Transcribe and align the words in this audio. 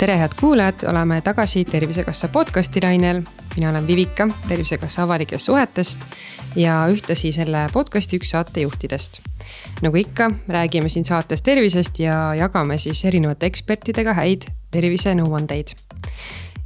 tere, 0.00 0.16
head 0.16 0.32
kuulajad, 0.40 0.74
oleme 0.88 1.20
tagasi 1.20 1.64
Tervisekassa 1.64 2.28
podcasti 2.28 2.80
lainel. 2.82 3.22
mina 3.56 3.70
olen 3.70 3.86
Vivika 3.86 4.28
Tervisekassa 4.48 5.02
avalikest 5.02 5.44
suhetest 5.44 5.98
ja 6.56 6.86
ühtlasi 6.88 7.32
selle 7.32 7.66
podcasti 7.72 8.16
üks 8.16 8.30
saatejuhtidest. 8.30 9.20
nagu 9.82 9.96
ikka, 9.96 10.30
räägime 10.48 10.88
siin 10.88 11.04
saates 11.04 11.42
tervisest 11.42 12.00
ja 12.00 12.34
jagame 12.34 12.78
siis 12.78 13.04
erinevate 13.04 13.46
ekspertidega 13.46 14.14
häid 14.14 14.48
tervisenõuandeid 14.70 15.76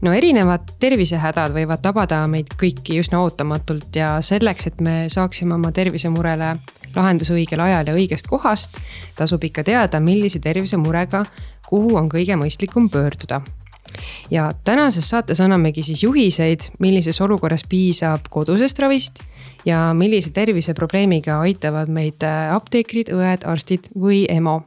no 0.02 0.12
erinevad 0.12 0.70
tervisehädad 0.80 1.58
võivad 1.58 1.82
tabada 1.82 2.22
meid 2.30 2.54
kõiki 2.54 3.00
üsna 3.02 3.18
ootamatult 3.18 3.96
ja 3.96 4.20
selleks, 4.20 4.66
et 4.66 4.80
me 4.80 5.08
saaksime 5.08 5.54
oma 5.54 5.72
tervisemurele 5.72 6.54
lahenduse 6.96 7.34
õigel 7.34 7.60
ajal 7.60 7.90
ja 7.90 7.96
õigest 7.96 8.28
kohast, 8.30 8.78
tasub 9.16 9.44
ikka 9.44 9.64
teada, 9.66 10.00
millise 10.00 10.40
tervisemurega, 10.44 11.24
kuhu 11.68 11.96
on 12.00 12.08
kõige 12.12 12.38
mõistlikum 12.40 12.90
pöörduda. 12.92 13.42
Ja 14.30 14.48
tänases 14.64 15.06
saates 15.10 15.40
annamegi 15.44 15.84
siis 15.86 16.02
juhiseid, 16.02 16.70
millises 16.82 17.20
olukorras 17.20 17.62
piisab 17.68 18.26
kodusest 18.30 18.78
ravist 18.82 19.22
ja 19.64 19.92
millise 19.94 20.32
terviseprobleemiga 20.34 21.38
aitavad 21.44 21.92
meid 21.92 22.24
apteekrid, 22.26 23.12
õed, 23.14 23.46
arstid 23.46 23.92
või 23.94 24.24
EMO 24.28 24.62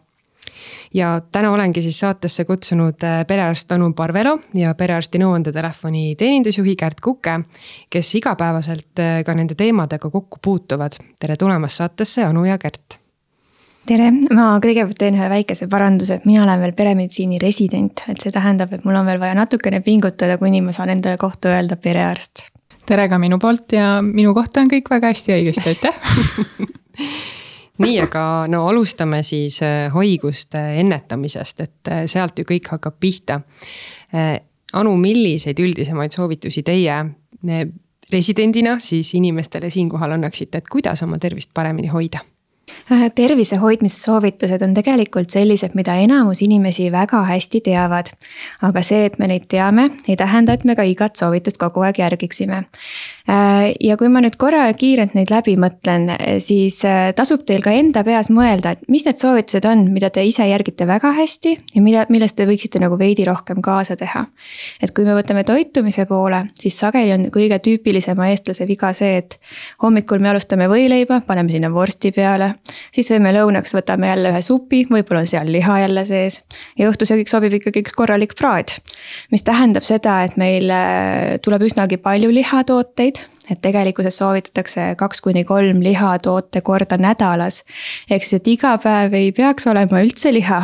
ja 0.94 1.22
täna 1.32 1.52
olengi 1.52 1.82
siis 1.82 2.00
saatesse 2.00 2.46
kutsunud 2.46 3.04
äh, 3.04 3.24
perearst 3.28 3.72
Anu 3.72 3.92
Parvelo 3.94 4.38
ja 4.58 4.74
perearsti 4.76 5.22
nõuandetelefoni 5.22 6.16
teenindusjuhi 6.20 6.76
Kärt 6.76 7.02
Kuke, 7.02 7.40
kes 7.90 8.14
igapäevaselt 8.22 9.04
äh, 9.04 9.20
ka 9.26 9.36
nende 9.38 9.56
teemadega 9.56 10.10
kokku 10.10 10.40
puutuvad. 10.44 11.00
tere 11.20 11.36
tulemast 11.36 11.84
saatesse, 11.84 12.24
Anu 12.24 12.46
ja 12.46 12.58
Kärt 12.58 13.00
tere, 13.88 14.10
ma 14.36 14.50
kõigepealt 14.64 15.00
teen 15.00 15.18
ühe 15.18 15.30
väikese 15.32 15.70
paranduse, 15.72 16.20
et 16.20 16.28
mina 16.28 16.44
olen 16.44 16.62
veel 16.64 16.76
peremeditsiini 16.78 17.40
resident, 17.42 18.04
et 18.12 18.20
see 18.22 18.34
tähendab, 18.34 18.74
et 18.76 18.86
mul 18.88 18.98
on 19.00 19.08
veel 19.08 19.22
vaja 19.22 19.38
natukene 19.38 19.82
pingutada, 19.86 20.38
kuni 20.42 20.62
ma 20.66 20.76
saan 20.76 20.92
endale 20.98 21.20
kohta 21.22 21.54
öelda 21.56 21.80
perearst. 21.80 22.50
tere 22.88 23.08
ka 23.12 23.20
minu 23.20 23.40
poolt 23.40 23.74
ja 23.76 23.98
minu 24.02 24.34
kohta 24.36 24.62
on 24.64 24.72
kõik 24.72 24.92
väga 24.92 25.14
hästi 25.14 25.34
ja 25.34 25.40
õigesti, 25.42 25.74
aitäh 25.74 25.96
nii, 27.84 27.98
aga 28.04 28.22
no 28.52 28.66
alustame 28.70 29.22
siis 29.24 29.62
äh, 29.66 29.88
haiguste 29.94 30.62
ennetamisest, 30.82 31.66
et 31.66 31.92
äh, 31.92 32.06
sealt 32.10 32.40
ju 32.40 32.46
kõik 32.48 32.72
hakkab 32.76 33.00
pihta. 33.00 33.42
Äh, 34.14 34.38
Anu, 34.76 34.98
milliseid 35.00 35.62
üldisemaid 35.64 36.12
soovitusi 36.12 36.60
teie 36.68 36.96
residendina 38.12 38.74
siis 38.84 39.14
inimestele 39.16 39.70
siinkohal 39.72 40.18
annaksite, 40.18 40.60
et 40.60 40.68
kuidas 40.68 41.04
oma 41.06 41.16
tervist 41.24 41.54
paremini 41.56 41.88
hoida? 41.88 42.20
tervise 43.16 43.56
hoidmise 43.56 44.00
soovitused 44.00 44.62
on 44.64 44.74
tegelikult 44.74 45.32
sellised, 45.32 45.74
mida 45.76 45.96
enamus 46.00 46.42
inimesi 46.42 46.92
väga 46.92 47.22
hästi 47.24 47.62
teavad. 47.64 48.12
aga 48.62 48.82
see, 48.82 49.06
et 49.06 49.20
me 49.20 49.28
neid 49.28 49.48
teame, 49.48 49.90
ei 50.08 50.16
tähenda, 50.16 50.54
et 50.54 50.64
me 50.64 50.76
ka 50.76 50.84
igat 50.84 51.16
soovitust 51.16 51.58
kogu 51.58 51.84
aeg 51.84 52.00
järgiksime. 52.00 52.64
Äh, 53.28 53.74
ja 53.84 53.98
kui 54.00 54.08
ma 54.08 54.22
nüüd 54.24 54.38
korra 54.40 54.62
kiirelt 54.78 55.12
neid 55.18 55.28
läbi 55.34 55.58
mõtlen, 55.60 56.06
siis 56.40 56.78
äh, 56.88 57.10
tasub 57.16 57.42
teil 57.48 57.60
ka 57.60 57.74
enda 57.76 58.00
peas 58.08 58.30
mõelda, 58.32 58.72
et 58.72 58.86
mis 58.88 59.04
need 59.04 59.20
soovitused 59.20 59.66
on, 59.68 59.82
mida 59.92 60.08
te 60.16 60.24
ise 60.24 60.46
järgite 60.48 60.88
väga 60.88 61.12
hästi 61.18 61.52
ja 61.76 61.84
mida, 61.84 62.06
millest 62.14 62.38
te 62.38 62.46
võiksite 62.48 62.80
nagu 62.80 62.96
veidi 62.96 63.26
rohkem 63.28 63.60
kaasa 63.66 63.98
teha. 64.00 64.22
et 64.80 64.94
kui 64.96 65.04
me 65.04 65.18
võtame 65.18 65.44
toitumise 65.44 66.06
poole, 66.08 66.46
siis 66.56 66.78
sageli 66.80 67.12
on 67.18 67.26
kõige 67.34 67.60
tüüpilisema 67.66 68.30
eestlase 68.32 68.68
viga 68.70 68.94
see, 68.96 69.20
et 69.20 69.36
hommikul 69.84 70.24
me 70.24 70.32
alustame 70.32 70.70
võileiba, 70.72 71.20
paneme 71.28 71.52
sinna 71.52 71.68
vorsti 71.74 72.14
peale. 72.16 72.54
siis 72.96 73.12
võime 73.12 73.36
lõunaks 73.36 73.76
võtame 73.76 74.08
jälle 74.08 74.32
ühe 74.32 74.42
supi, 74.42 74.86
võib-olla 74.88 75.26
on 75.26 75.28
seal 75.28 75.52
liha 75.52 75.82
jälle 75.84 76.06
sees. 76.08 76.46
ja 76.80 76.88
õhtusöögiks 76.88 77.36
sobib 77.36 77.60
ikkagi 77.60 77.84
üks 77.84 77.92
korralik 77.92 78.40
praad. 78.40 78.72
mis 79.36 79.44
tähendab 79.44 79.84
seda, 79.84 80.22
et 80.24 80.40
meil 80.40 80.72
äh, 80.72 81.36
tuleb 81.44 81.68
üsnagi 81.68 82.00
palju 82.00 82.32
lihatooteid 82.32 83.17
et 83.52 83.62
tegelikkuses 83.62 84.18
soovitatakse 84.20 84.90
kaks 85.00 85.22
kuni 85.22 85.44
kolm 85.48 85.82
lihatoote 85.84 86.62
korda 86.62 86.98
nädalas. 87.02 87.64
ehk 88.10 88.24
siis, 88.24 88.42
et 88.42 88.48
iga 88.48 88.78
päev 88.84 89.14
ei 89.14 89.32
peaks 89.32 89.68
olema 89.68 90.02
üldse 90.04 90.34
liha 90.34 90.62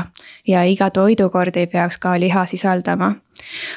ja 0.47 0.63
iga 0.63 0.89
toidukord 0.91 1.57
ei 1.57 1.67
peaks 1.67 1.97
ka 1.97 2.15
liha 2.19 2.45
sisaldama. 2.45 3.15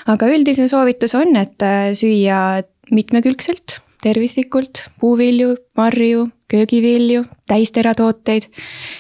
aga 0.06 0.31
üldine 0.31 0.69
soovitus 0.69 1.15
on, 1.15 1.37
et 1.37 1.62
äh, 1.62 1.93
süüa 1.94 2.62
mitmekülgselt, 2.91 3.81
tervislikult, 4.03 4.84
puuvilju, 5.00 5.56
marju, 5.77 6.28
köögivilju, 6.50 7.25
täisteratooteid. 7.50 8.50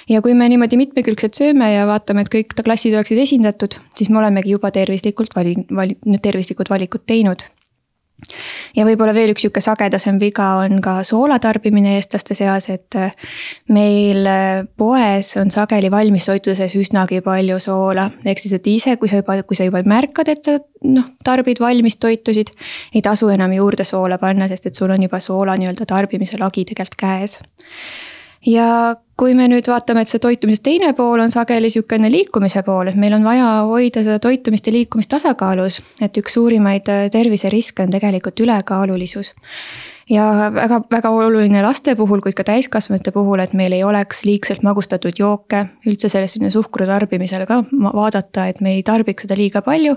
ja 0.08 0.22
kui 0.22 0.34
me 0.34 0.48
niimoodi 0.48 0.76
mitmekülgselt 0.76 1.34
sööme 1.34 1.72
ja 1.72 1.86
vaatame, 1.86 2.22
et 2.22 2.32
kõik 2.32 2.56
klassid 2.62 2.94
oleksid 2.94 3.18
esindatud, 3.26 3.78
siis 3.94 4.10
me 4.10 4.22
olemegi 4.22 4.54
juba 4.56 4.70
tervislikult 4.70 5.36
vali-, 5.36 5.66
vali-, 5.70 5.98
tervislikud 6.22 6.70
valikud 6.70 7.06
teinud 7.06 7.46
ja 8.76 8.84
võib-olla 8.86 9.12
veel 9.14 9.32
üks 9.34 9.44
sihuke 9.44 9.60
sagedasem 9.62 10.18
viga 10.20 10.48
on 10.62 10.80
ka 10.84 10.98
soola 11.06 11.38
tarbimine 11.42 11.96
eestlaste 11.96 12.36
seas, 12.38 12.68
et 12.72 12.96
äh, 12.98 13.12
meil 13.72 14.26
äh, 14.30 14.64
poes 14.78 15.34
on 15.40 15.52
sageli 15.52 15.90
valmistoitudes 15.92 16.76
üsnagi 16.80 17.20
palju 17.24 17.58
soola. 17.62 18.08
ehk 18.24 18.42
siis, 18.42 18.56
et 18.56 18.66
ise, 18.72 18.96
kui 18.96 19.12
sa 19.12 19.20
juba, 19.20 19.38
kui 19.44 19.58
sa 19.58 19.68
juba 19.68 19.82
märkad, 19.86 20.32
et 20.32 20.44
sa 20.44 20.56
noh, 20.88 21.12
tarbid 21.24 21.60
valmistoitusid, 21.60 22.52
ei 22.94 23.04
tasu 23.04 23.28
enam 23.32 23.52
juurde 23.56 23.84
soola 23.84 24.18
panna, 24.22 24.48
sest 24.48 24.70
et 24.70 24.74
sul 24.74 24.92
on 24.92 25.08
juba 25.08 25.20
soola 25.20 25.56
nii-öelda 25.60 25.88
tarbimise 25.88 26.40
lagi 26.40 26.64
tegelikult 26.64 27.00
käes 27.00 27.40
ja 28.46 28.96
kui 29.16 29.34
me 29.34 29.48
nüüd 29.48 29.68
vaatame, 29.70 30.02
et 30.04 30.12
see 30.12 30.20
toitumise 30.20 30.62
teine 30.62 30.92
pool 30.96 31.22
on 31.24 31.32
sageli 31.32 31.70
sihukene 31.72 32.10
liikumise 32.12 32.62
pool, 32.66 32.90
et 32.90 32.98
meil 33.00 33.16
on 33.16 33.24
vaja 33.24 33.48
hoida 33.68 34.04
seda 34.04 34.20
toitumist 34.22 34.68
ja 34.68 34.74
liikumist 34.76 35.10
tasakaalus. 35.14 35.80
et 36.00 36.16
üks 36.20 36.36
suurimaid 36.36 36.88
äh, 36.92 37.10
terviseriske 37.10 37.82
on 37.82 37.94
tegelikult 37.96 38.40
ülekaalulisus 38.40 39.32
ja 40.10 40.50
väga, 40.54 40.80
väga 40.90 41.10
oluline 41.10 41.62
laste 41.64 41.96
puhul, 41.98 42.20
kuid 42.22 42.36
ka 42.38 42.44
täiskasvanute 42.46 43.12
puhul, 43.14 43.40
et 43.42 43.54
meil 43.58 43.74
ei 43.74 43.82
oleks 43.84 44.24
liigselt 44.28 44.62
magustatud 44.66 45.18
jooke. 45.18 45.64
üldse 45.86 46.08
sellest 46.12 46.38
suhkru 46.52 46.86
tarbimisel 46.86 47.46
ka 47.46 47.62
vaadata, 47.70 48.46
et 48.46 48.60
me 48.60 48.76
ei 48.76 48.82
tarbiks 48.82 49.26
seda 49.26 49.36
liiga 49.36 49.62
palju. 49.62 49.96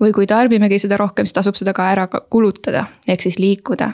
või 0.00 0.12
kui 0.12 0.26
tarbimegi 0.26 0.78
seda 0.78 0.96
rohkem, 0.96 1.26
siis 1.26 1.36
tasub 1.36 1.54
seda 1.54 1.72
ka 1.72 1.90
ära 1.92 2.06
kulutada, 2.08 2.86
ehk 3.08 3.22
siis 3.22 3.38
liikuda 3.38 3.92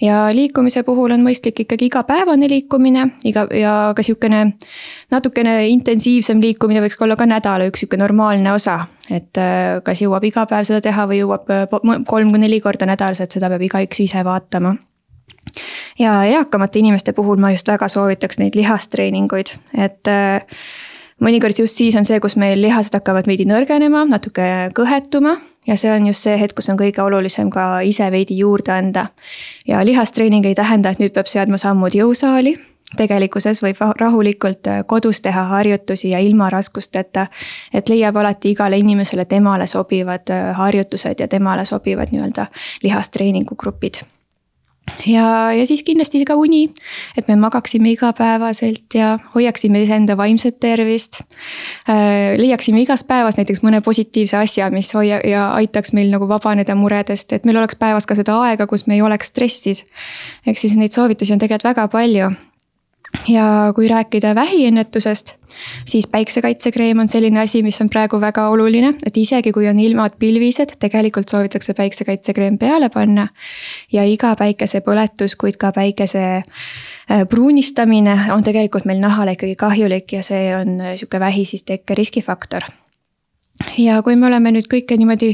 ja 0.00 0.26
liikumise 0.34 0.82
puhul 0.82 1.14
on 1.14 1.22
mõistlik 1.24 1.64
ikkagi 1.64 1.88
igapäevane 1.90 2.48
liikumine, 2.50 3.06
iga 3.24 3.46
ja 3.54 3.76
ka 3.96 4.02
sihukene 4.02 4.42
natukene 5.12 5.56
intensiivsem 5.72 6.40
liikumine 6.42 6.82
võiks 6.84 7.00
olla 7.00 7.16
ka 7.16 7.28
nädala 7.28 7.68
üks 7.70 7.84
sihuke 7.84 8.00
normaalne 8.00 8.52
osa. 8.52 8.84
Et 9.10 9.38
äh, 9.38 9.78
kas 9.84 10.02
jõuab 10.02 10.24
iga 10.26 10.46
päev 10.50 10.66
seda 10.68 10.82
teha 10.84 11.06
või 11.08 11.22
jõuab 11.22 11.50
äh, 11.52 11.66
kolm 12.06 12.32
kuni 12.32 12.46
neli 12.46 12.60
korda 12.60 12.88
nädalas, 12.88 13.20
et 13.22 13.32
seda 13.32 13.50
peab 13.52 13.62
igaüks 13.66 14.02
ise 14.04 14.24
vaatama. 14.26 14.76
Ja 15.98 16.18
eakamate 16.28 16.80
inimeste 16.82 17.14
puhul 17.16 17.40
ma 17.40 17.52
just 17.54 17.68
väga 17.68 17.88
soovitaks 17.88 18.40
neid 18.42 18.58
lihastreeninguid, 18.58 19.54
et 19.78 20.10
äh, 20.10 20.60
mõnikord 21.22 21.58
just 21.62 21.78
siis 21.78 21.96
on 21.96 22.04
see, 22.04 22.20
kus 22.20 22.36
meil 22.40 22.60
lihased 22.60 22.98
hakkavad 22.98 23.28
veidi 23.30 23.46
nõrgenema, 23.48 24.04
natuke 24.10 24.70
kõhetuma. 24.76 25.36
Ja 25.66 25.74
see 25.74 25.90
on 25.90 26.04
just 26.06 26.22
see 26.22 26.36
hetk, 26.38 26.54
kus 26.58 26.68
on 26.70 26.78
kõige 26.78 27.02
olulisem 27.02 27.48
ka 27.50 27.80
ise 27.82 28.06
veidi 28.14 28.36
juurde 28.38 28.70
anda. 28.74 29.08
ja 29.66 29.82
lihastreening 29.84 30.46
ei 30.46 30.54
tähenda, 30.54 30.90
et 30.90 31.02
nüüd 31.02 31.14
peab 31.14 31.26
seadma 31.26 31.58
sammud 31.58 31.94
jõusaali 31.94 32.54
tegelikkuses 32.96 33.62
võib 33.62 33.80
rahulikult 33.98 34.68
äh, 34.70 34.82
kodus 34.86 35.20
teha 35.24 35.44
harjutusi 35.50 36.12
ja 36.14 36.20
ilma 36.22 36.50
raskusteta. 36.50 37.26
et 37.74 37.88
leiab 37.88 38.16
alati 38.16 38.50
igale 38.54 38.78
inimesele 38.78 39.24
temale 39.24 39.66
sobivad 39.66 40.30
äh, 40.30 40.52
harjutused 40.56 41.20
ja 41.20 41.28
temale 41.28 41.64
sobivad 41.64 42.12
nii-öelda 42.12 42.46
lihastreeningugrupid 42.82 44.04
ja, 45.06 45.52
ja 45.52 45.66
siis 45.66 45.82
kindlasti 45.82 46.24
ka 46.24 46.36
uni, 46.38 46.70
et 47.18 47.28
me 47.28 47.36
magaksime 47.36 47.90
igapäevaselt 47.90 48.94
ja 48.94 49.18
hoiaksime 49.34 49.82
iseenda 49.82 50.16
vaimset 50.16 50.60
tervist 50.60 51.20
äh,. 51.90 52.38
leiaksime 52.38 52.80
igas 52.80 53.04
päevas 53.04 53.36
näiteks 53.36 53.64
mõne 53.66 53.82
positiivse 53.82 54.36
asja, 54.36 54.70
mis 54.70 54.94
hoia- 54.94 55.22
ja 55.26 55.50
aitaks 55.58 55.92
meil 55.92 56.10
nagu 56.14 56.28
vabaneda 56.28 56.74
muredest, 56.74 57.32
et 57.32 57.44
meil 57.44 57.58
oleks 57.58 57.76
päevas 57.76 58.06
ka 58.06 58.14
seda 58.14 58.38
aega, 58.46 58.66
kus 58.66 58.86
me 58.86 58.94
ei 58.94 59.02
oleks 59.02 59.34
stressis. 59.34 59.86
ehk 60.46 60.58
siis 60.58 60.76
neid 60.76 60.92
soovitusi 60.92 61.32
on 61.32 61.42
tegelikult 61.42 61.74
väga 61.74 61.88
palju 61.88 62.30
ja 63.28 63.72
kui 63.74 63.88
rääkida 63.88 64.34
vähiennetusest, 64.34 65.34
siis 65.84 66.06
päiksekaitsekreem 66.06 66.98
on 66.98 67.08
selline 67.08 67.40
asi, 67.40 67.62
mis 67.62 67.80
on 67.80 67.90
praegu 67.90 68.20
väga 68.20 68.48
oluline, 68.48 68.94
et 69.06 69.16
isegi 69.16 69.52
kui 69.52 69.68
on 69.68 69.80
ilmad 69.80 70.16
pilvised, 70.18 70.76
tegelikult 70.80 71.28
soovitakse 71.28 71.74
päiksekaitsekreem 71.74 72.58
peale 72.58 72.88
panna. 72.88 73.28
ja 73.92 74.04
iga 74.04 74.34
päikesepõletus, 74.36 75.36
kuid 75.36 75.56
ka 75.56 75.72
päikese 75.72 76.24
äh, 76.36 77.26
pruunistamine 77.30 78.32
on 78.32 78.42
tegelikult 78.42 78.84
meil 78.84 79.00
nahale 79.00 79.36
ikkagi 79.36 79.56
kahjulik 79.56 80.12
ja 80.12 80.22
see 80.22 80.50
on 80.56 80.80
äh, 80.80 80.96
sihuke 80.96 81.20
vähi 81.20 81.44
siis 81.44 81.64
tekke 81.64 81.94
riskifaktor 81.94 82.66
ja 83.78 84.02
kui 84.04 84.16
me 84.16 84.26
oleme 84.28 84.52
nüüd 84.52 84.68
kõike 84.70 84.96
niimoodi 84.98 85.30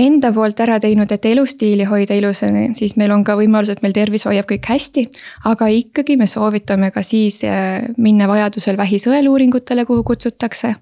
enda 0.00 0.30
poolt 0.34 0.58
ära 0.64 0.78
teinud, 0.82 1.10
et 1.14 1.26
elustiili 1.28 1.86
hoida 1.86 2.16
ilusana, 2.18 2.66
siis 2.74 2.96
meil 2.98 3.12
on 3.14 3.24
ka 3.26 3.36
võimalus, 3.38 3.70
et 3.70 3.82
meil 3.84 3.94
tervis 3.94 4.26
hoiab 4.26 4.48
kõik 4.50 4.66
hästi. 4.70 5.04
aga 5.50 5.68
ikkagi 5.70 6.16
me 6.18 6.26
soovitame 6.26 6.90
ka 6.94 7.02
siis 7.02 7.42
äh, 7.44 7.86
minna 7.96 8.28
vajadusel 8.28 8.76
vähisõeluuringutele, 8.76 9.84
kuhu 9.86 10.02
kutsutakse. 10.02 10.74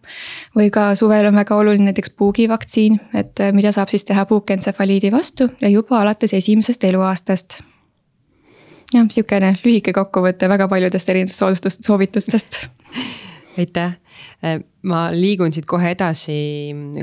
või 0.56 0.70
ka 0.70 0.94
suvel 0.94 1.26
on 1.26 1.36
väga 1.36 1.56
oluline 1.56 1.90
näiteks 1.90 2.10
puugivaktsiin, 2.16 3.00
et 3.14 3.40
äh, 3.40 3.52
mida 3.52 3.72
saab 3.72 3.88
siis 3.88 4.04
teha 4.04 4.24
puukentsefaliidi 4.26 5.12
vastu 5.12 5.48
ja 5.60 5.68
juba 5.68 6.00
alates 6.00 6.34
esimesest 6.34 6.84
eluaastast 6.84 7.60
jah, 8.94 9.06
sihukene 9.08 9.58
lühike 9.64 9.92
kokkuvõte 9.92 10.48
väga 10.48 10.68
paljudest 10.68 11.08
erinevatest 11.08 11.84
soovitustest 11.84 12.58
aitäh, 13.58 13.92
äh, 14.44 14.60
ma 14.82 15.10
liigun 15.12 15.52
siit 15.52 15.66
kohe 15.68 15.92
edasi 15.92 16.34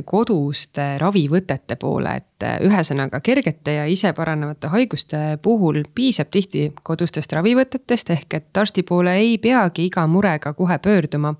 koduste 0.05 0.97
ravivõtete 1.01 1.77
poole, 1.79 2.15
et 2.21 2.45
äh, 2.45 2.57
ühesõnaga 2.65 3.21
kergete 3.23 3.75
ja 3.77 3.85
ise 3.89 4.11
paranevate 4.17 4.71
haiguste 4.73 5.21
puhul 5.41 5.83
piisab 5.95 6.31
tihti 6.33 6.69
kodustest 6.83 7.33
ravivõtetest, 7.37 8.13
ehk 8.15 8.37
et 8.39 8.61
arsti 8.61 8.83
poole 8.83 9.15
ei 9.21 9.37
peagi 9.37 9.87
iga 9.89 10.07
murega 10.07 10.53
kohe 10.53 10.77
pöörduma. 10.77 11.35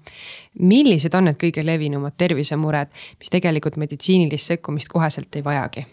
millised 0.60 1.14
on 1.16 1.30
need 1.30 1.38
kõige 1.40 1.66
levinumad 1.66 2.18
tervisemured, 2.18 2.92
mis 3.20 3.30
tegelikult 3.30 3.78
meditsiinilist 3.78 4.54
sekkumist 4.54 4.88
koheselt 4.88 5.36
ei 5.36 5.44
vajagi? 5.44 5.86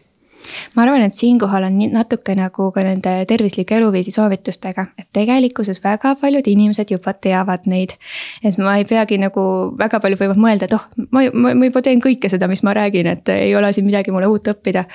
Ma 0.75 0.85
arvan, 0.85 1.05
et 1.07 1.15
siinkohal 1.15 1.67
on 1.69 1.79
natuke 1.93 2.37
nagu 2.39 2.71
ka 2.75 2.85
nende 2.87 3.15
tervislike 3.29 3.77
eluviisi 3.79 4.15
soovitustega, 4.15 4.87
et 4.99 5.09
tegelikkuses 5.17 5.83
väga 5.85 6.15
paljud 6.21 6.47
inimesed 6.53 6.93
juba 6.95 7.13
teavad 7.13 7.67
neid. 7.71 7.97
et 8.45 8.59
ma 8.59 8.77
ei 8.81 8.85
peagi 8.89 9.19
nagu 9.23 9.47
väga 9.79 10.01
palju 10.01 10.21
võivad 10.23 10.41
mõelda, 10.41 10.69
et 10.69 10.77
oh, 10.77 10.87
ma, 11.11 11.27
ma, 11.33 11.55
ma 11.55 11.71
juba 11.71 11.83
teen 11.83 12.03
kõike 12.03 12.31
seda, 12.33 12.49
mis 12.49 12.65
ma 12.67 12.75
räägin, 12.77 13.11
et 13.13 13.29
ei 13.35 13.55
ole 13.57 13.73
siin 13.73 13.87
midagi 13.87 14.15
mulle 14.15 14.31
uut 14.31 14.49
õppida. 14.53 14.87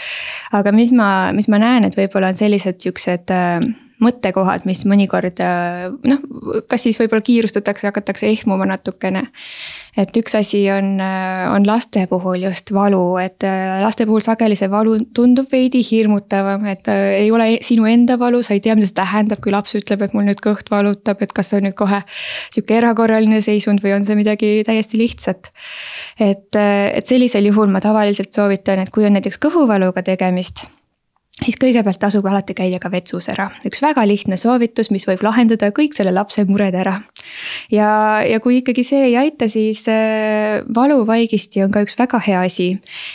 aga 0.57 0.75
mis 0.75 0.91
ma, 0.95 1.31
mis 1.35 1.49
ma 1.51 1.61
näen, 1.61 1.87
et 1.87 1.97
võib-olla 1.97 2.31
on 2.31 2.37
sellised 2.37 2.81
siuksed 2.83 3.33
äh, 3.35 3.59
mõttekohad, 4.01 4.65
mis 4.65 4.81
mõnikord 4.89 5.39
äh, 5.45 5.87
noh, 6.09 6.23
kas 6.69 6.87
siis 6.87 6.97
võib-olla 6.99 7.23
kiirustatakse, 7.25 7.87
hakatakse 7.89 8.29
ehmuma 8.31 8.65
natukene. 8.69 9.27
et 9.97 10.17
üks 10.17 10.35
asi 10.37 10.63
on, 10.73 10.95
äh, 11.03 11.45
on 11.53 11.67
laste 11.67 12.07
puhul 12.09 12.41
just 12.47 12.73
valu, 12.73 13.17
et 13.21 13.45
äh, 13.45 13.77
laste 13.83 14.07
puhul 14.09 14.23
sageli 14.25 14.57
see 14.57 14.71
valu 14.71 14.97
tundub 15.13 15.51
veidi 15.51 15.83
hirmutavam, 15.85 16.65
et 16.71 16.89
ei 16.91 17.29
ole 17.31 17.59
sinu 17.61 17.85
enda 17.89 18.17
valu, 18.19 18.41
sa 18.43 18.57
ei 18.57 18.63
tea, 18.63 18.75
mida 18.75 18.89
see 18.89 18.97
tähendab, 18.97 19.43
kui 19.43 19.53
laps 19.53 19.77
ütleb, 19.77 20.05
et 20.05 20.17
mul 20.17 20.25
nüüd 20.29 20.41
kõht 20.43 20.73
valutab, 20.73 21.21
et 21.21 21.33
kas 21.33 21.51
see 21.51 21.61
on 21.61 21.69
nüüd 21.69 21.77
kohe 21.77 22.01
sihuke 22.49 22.77
erakorraline 22.81 23.41
seisund 23.45 23.85
või 23.85 23.95
on 23.99 24.07
see 24.07 24.17
midagi 24.17 24.53
täiesti 24.67 25.01
lihtsat. 25.01 25.53
et, 26.19 26.49
et 26.57 27.05
sellisel 27.05 27.51
juhul 27.51 27.69
ma 27.71 27.83
tavaliselt 27.83 28.33
soovitan, 28.33 28.81
et 28.81 28.89
kui 28.93 29.05
on 29.05 29.19
näiteks 29.19 29.41
kõhuvaluga 29.41 30.03
tegemist 30.05 30.65
siis 31.41 31.57
kõigepealt 31.57 31.97
tasub 32.01 32.25
alati 32.29 32.53
käia 32.57 32.77
ka 32.81 32.91
vetsus 32.93 33.27
ära, 33.33 33.47
üks 33.65 33.81
väga 33.81 34.03
lihtne 34.05 34.37
soovitus, 34.37 34.91
mis 34.93 35.07
võib 35.09 35.23
lahendada 35.25 35.71
kõik 35.73 35.95
selle 35.97 36.13
lapse 36.13 36.43
mured 36.45 36.75
ära. 36.77 36.99
ja, 37.73 38.21
ja 38.27 38.39
kui 38.43 38.59
ikkagi 38.59 38.83
see 38.85 39.07
ei 39.07 39.15
aita, 39.17 39.47
siis 39.49 39.83
äh, 39.89 40.61
valuvaigisti 40.75 41.63
on 41.65 41.73
ka 41.73 41.81
üks 41.85 41.97
väga 41.97 42.19
hea 42.21 42.43
asi. 42.45 42.69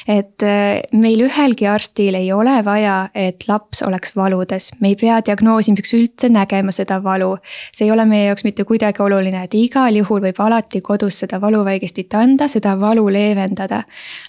et 0.09 0.43
äh, 0.43 0.83
meil 0.93 1.23
ühelgi 1.29 1.69
arstil 1.71 2.19
ei 2.19 2.33
ole 2.33 2.57
vaja, 2.67 2.97
et 3.15 3.47
laps 3.49 3.85
oleks 3.87 4.17
valudes, 4.17 4.73
me 4.81 4.91
ei 4.95 4.99
pea 4.99 5.21
diagnoosimiseks 5.27 5.95
üldse 5.95 6.33
nägema 6.33 6.75
seda 6.75 6.99
valu. 7.05 7.37
see 7.73 7.87
ei 7.87 7.95
ole 7.95 8.09
meie 8.11 8.27
jaoks 8.27 8.45
mitte 8.45 8.67
kuidagi 8.67 9.03
oluline, 9.03 9.45
et 9.47 9.55
igal 9.55 9.95
juhul 10.03 10.25
võib 10.27 10.43
alati 10.43 10.83
kodus 10.83 11.21
seda 11.23 11.41
valuvaigistit 11.41 12.15
anda, 12.19 12.51
seda 12.51 12.75
valu 12.81 13.07
leevendada. 13.07 13.85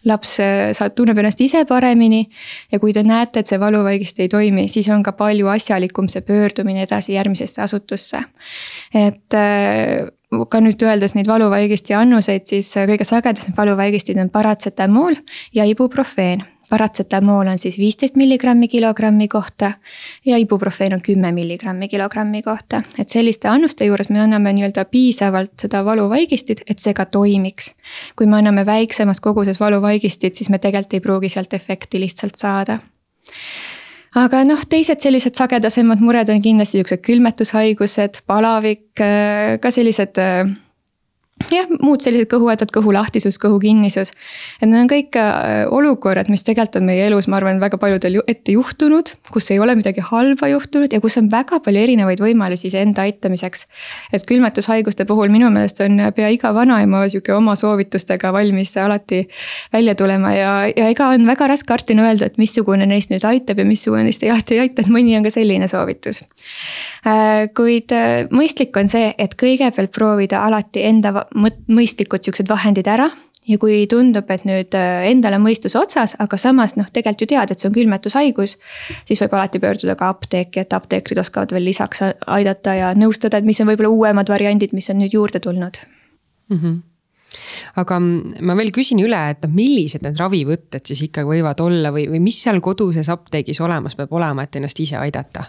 laps 0.05 0.38
äh, 0.39 0.69
saab, 0.77 0.94
tunneb 0.94 1.17
ennast 1.17 1.41
ise 1.41 1.65
paremini 1.65 2.27
ja 2.71 2.79
kui 2.79 2.94
te 2.94 3.01
näete, 3.03 3.41
et 3.41 3.49
see 3.49 3.57
valu 3.59 3.87
vaigist 3.88 4.19
ei 4.19 4.30
toimi, 4.31 4.68
siis 4.69 4.89
on 4.94 5.04
ka 5.04 5.16
palju 5.18 5.48
asjalikum 5.54 6.10
see 6.12 6.25
pöördumine 6.28 6.84
edasi 6.86 7.16
järgmisesse 7.16 7.63
asutusse. 7.63 8.22
et 8.94 9.34
äh, 9.34 10.07
ka 10.50 10.60
nüüd 10.60 10.84
öeldes 10.84 11.16
neid 11.16 11.28
valuvaigisti 11.31 11.95
annuseid, 11.95 12.45
siis 12.45 12.74
kõige 12.75 13.07
sagedasem 13.07 13.56
valuvaigistid 13.57 14.19
on 14.19 14.30
paratsetamool 14.30 15.16
ja 15.56 15.66
ibuprofeen 15.66 16.44
paratsetamool 16.69 17.48
on 17.48 17.60
siis 17.60 17.78
viisteist 17.80 18.16
milligrammi 18.16 18.68
kilogrammi 18.68 19.28
kohta 19.28 19.72
ja 20.25 20.38
ibuprofeen 20.38 20.94
on 20.94 21.01
kümme 21.01 21.31
milligrammi 21.31 21.88
kilogrammi 21.88 22.42
kohta. 22.42 22.81
et 23.00 23.10
selliste 23.10 23.48
annuste 23.48 23.86
juures 23.86 24.10
me 24.10 24.19
anname 24.19 24.54
nii-öelda 24.54 24.86
piisavalt 24.86 25.54
seda 25.62 25.86
valuvaigistit, 25.86 26.62
et 26.68 26.80
see 26.80 26.94
ka 26.94 27.06
toimiks. 27.06 27.74
kui 28.16 28.28
me 28.28 28.38
anname 28.38 28.66
väiksemas 28.66 29.22
koguses 29.22 29.60
valuvaigistit, 29.60 30.36
siis 30.36 30.50
me 30.50 30.60
tegelikult 30.60 30.94
ei 30.94 31.00
pruugi 31.00 31.30
sealt 31.30 31.54
efekti 31.54 32.00
lihtsalt 32.00 32.36
saada 32.36 32.80
aga 34.18 34.44
noh, 34.48 34.62
teised 34.69 35.04
sellised 35.04 35.38
sagedasemad 35.38 36.02
mured 36.04 36.30
on 36.34 36.42
kindlasti 36.42 36.81
siuksed 36.81 37.04
külmetushaigused, 37.06 38.24
palavik, 38.30 38.90
äh, 39.04 39.58
ka 39.62 39.72
sellised 39.74 40.18
äh, 40.22 40.48
jah, 41.51 41.68
muud 41.84 42.01
sellised 42.04 42.30
kõhuhädad, 42.31 42.72
kõhulahtisus, 42.74 43.38
kõhukinnisus. 43.42 44.12
et 44.62 44.68
need 44.68 44.81
on 44.81 44.89
kõik 44.89 45.18
äh, 45.22 45.66
olukorrad, 45.72 46.30
mis 46.34 46.44
tegelikult 46.44 46.81
on 46.81 46.88
meie 46.89 47.06
elus, 47.07 47.28
ma 47.30 47.38
arvan, 47.39 47.62
väga 47.62 47.78
paljudel 47.81 48.19
ette 48.28 48.56
juhtunud, 48.56 49.13
kus 49.31 49.51
ei 49.54 49.60
ole 49.60 49.75
midagi 49.78 50.04
halba 50.04 50.50
juhtunud 50.51 50.94
ja 50.94 51.01
kus 51.04 51.18
on 51.22 51.30
väga 51.31 51.60
palju 51.63 51.84
erinevaid 51.84 52.22
võimalusi 52.24 52.68
iseenda 52.72 53.06
aitamiseks. 53.06 53.68
et 54.13 54.25
külmetushaiguste 54.28 55.06
puhul 55.06 55.31
minu 55.34 55.50
meelest 55.54 55.81
on 55.86 56.01
pea 56.16 56.31
iga 56.34 56.54
vanaema 56.54 57.06
sihuke 57.07 57.34
oma 57.34 57.56
soovitustega 57.56 58.33
valmis 58.33 58.75
alati 58.78 59.28
välja 59.74 59.95
tulema 59.95 60.33
ja, 60.33 60.51
ja 60.68 60.90
ega 60.90 61.12
on 61.16 61.28
väga 61.28 61.48
raske 61.54 61.74
arstina 61.74 62.07
öelda, 62.10 62.28
et 62.28 62.38
missugune 62.42 62.86
neist 62.90 63.13
nüüd 63.13 63.25
aitab 63.28 63.62
ja 63.62 63.66
missugune 63.66 64.04
neist 64.07 64.24
ei 64.24 64.33
alati 64.33 64.57
ei 64.57 64.66
aita, 64.66 64.83
et 64.83 64.92
mõni 64.92 65.16
on 65.18 65.25
ka 65.25 65.31
selline 65.33 65.68
soovitus. 65.69 66.24
Äh, 67.07 67.48
kuid 67.56 67.94
äh, 67.95 68.28
mõistlik 68.33 68.75
on 68.80 68.90
see, 68.92 69.13
et 69.18 69.38
kõigepealt 69.40 69.94
proovida 69.95 70.44
alati 70.48 70.83
enda 70.88 71.26
mõistlikud 71.35 72.24
siuksed 72.24 72.50
vahendid 72.50 72.88
ära 72.88 73.09
ja 73.47 73.57
kui 73.62 73.85
tundub, 73.89 74.27
et 74.33 74.44
nüüd 74.47 74.75
äh, 74.77 75.07
endal 75.12 75.38
on 75.38 75.45
mõistus 75.45 75.75
otsas, 75.79 76.18
aga 76.24 76.39
samas 76.39 76.75
noh, 76.79 76.89
tegelikult 76.94 77.24
ju 77.24 77.29
tead, 77.31 77.51
et 77.51 77.62
see 77.62 77.69
on 77.69 77.75
külmetushaigus. 77.75 78.57
siis 79.07 79.21
võib 79.24 79.38
alati 79.38 79.62
pöörduda 79.63 79.95
ka 80.00 80.12
apteeki, 80.15 80.65
et 80.65 80.75
apteekrid 80.75 81.21
oskavad 81.24 81.53
veel 81.56 81.65
lisaks 81.68 82.03
aidata 82.25 82.75
ja 82.75 82.91
nõustada, 82.97 83.39
et 83.39 83.47
mis 83.47 83.62
on 83.62 83.71
võib-olla 83.71 83.94
uuemad 83.94 84.29
variandid, 84.29 84.75
mis 84.75 84.89
on 84.91 85.01
nüüd 85.03 85.15
juurde 85.15 85.39
tulnud 85.39 85.81
mm. 86.50 86.59
-hmm 86.59 86.77
aga 87.75 88.00
ma 88.00 88.56
veel 88.56 88.71
küsin 88.71 89.01
üle, 89.03 89.19
et 89.30 89.44
noh, 89.44 89.51
millised 89.53 90.01
need 90.01 90.18
ravivõtted 90.18 90.88
siis 90.88 91.01
ikkagi 91.09 91.27
võivad 91.27 91.59
olla 91.62 91.91
või, 91.94 92.07
või 92.09 92.21
mis 92.23 92.39
seal 92.41 92.62
koduses 92.63 93.09
apteegis 93.13 93.59
olemas 93.62 93.97
peab 94.00 94.13
olema, 94.15 94.44
et 94.44 94.56
ennast 94.56 94.80
ise 94.80 94.97
aidata? 94.97 95.44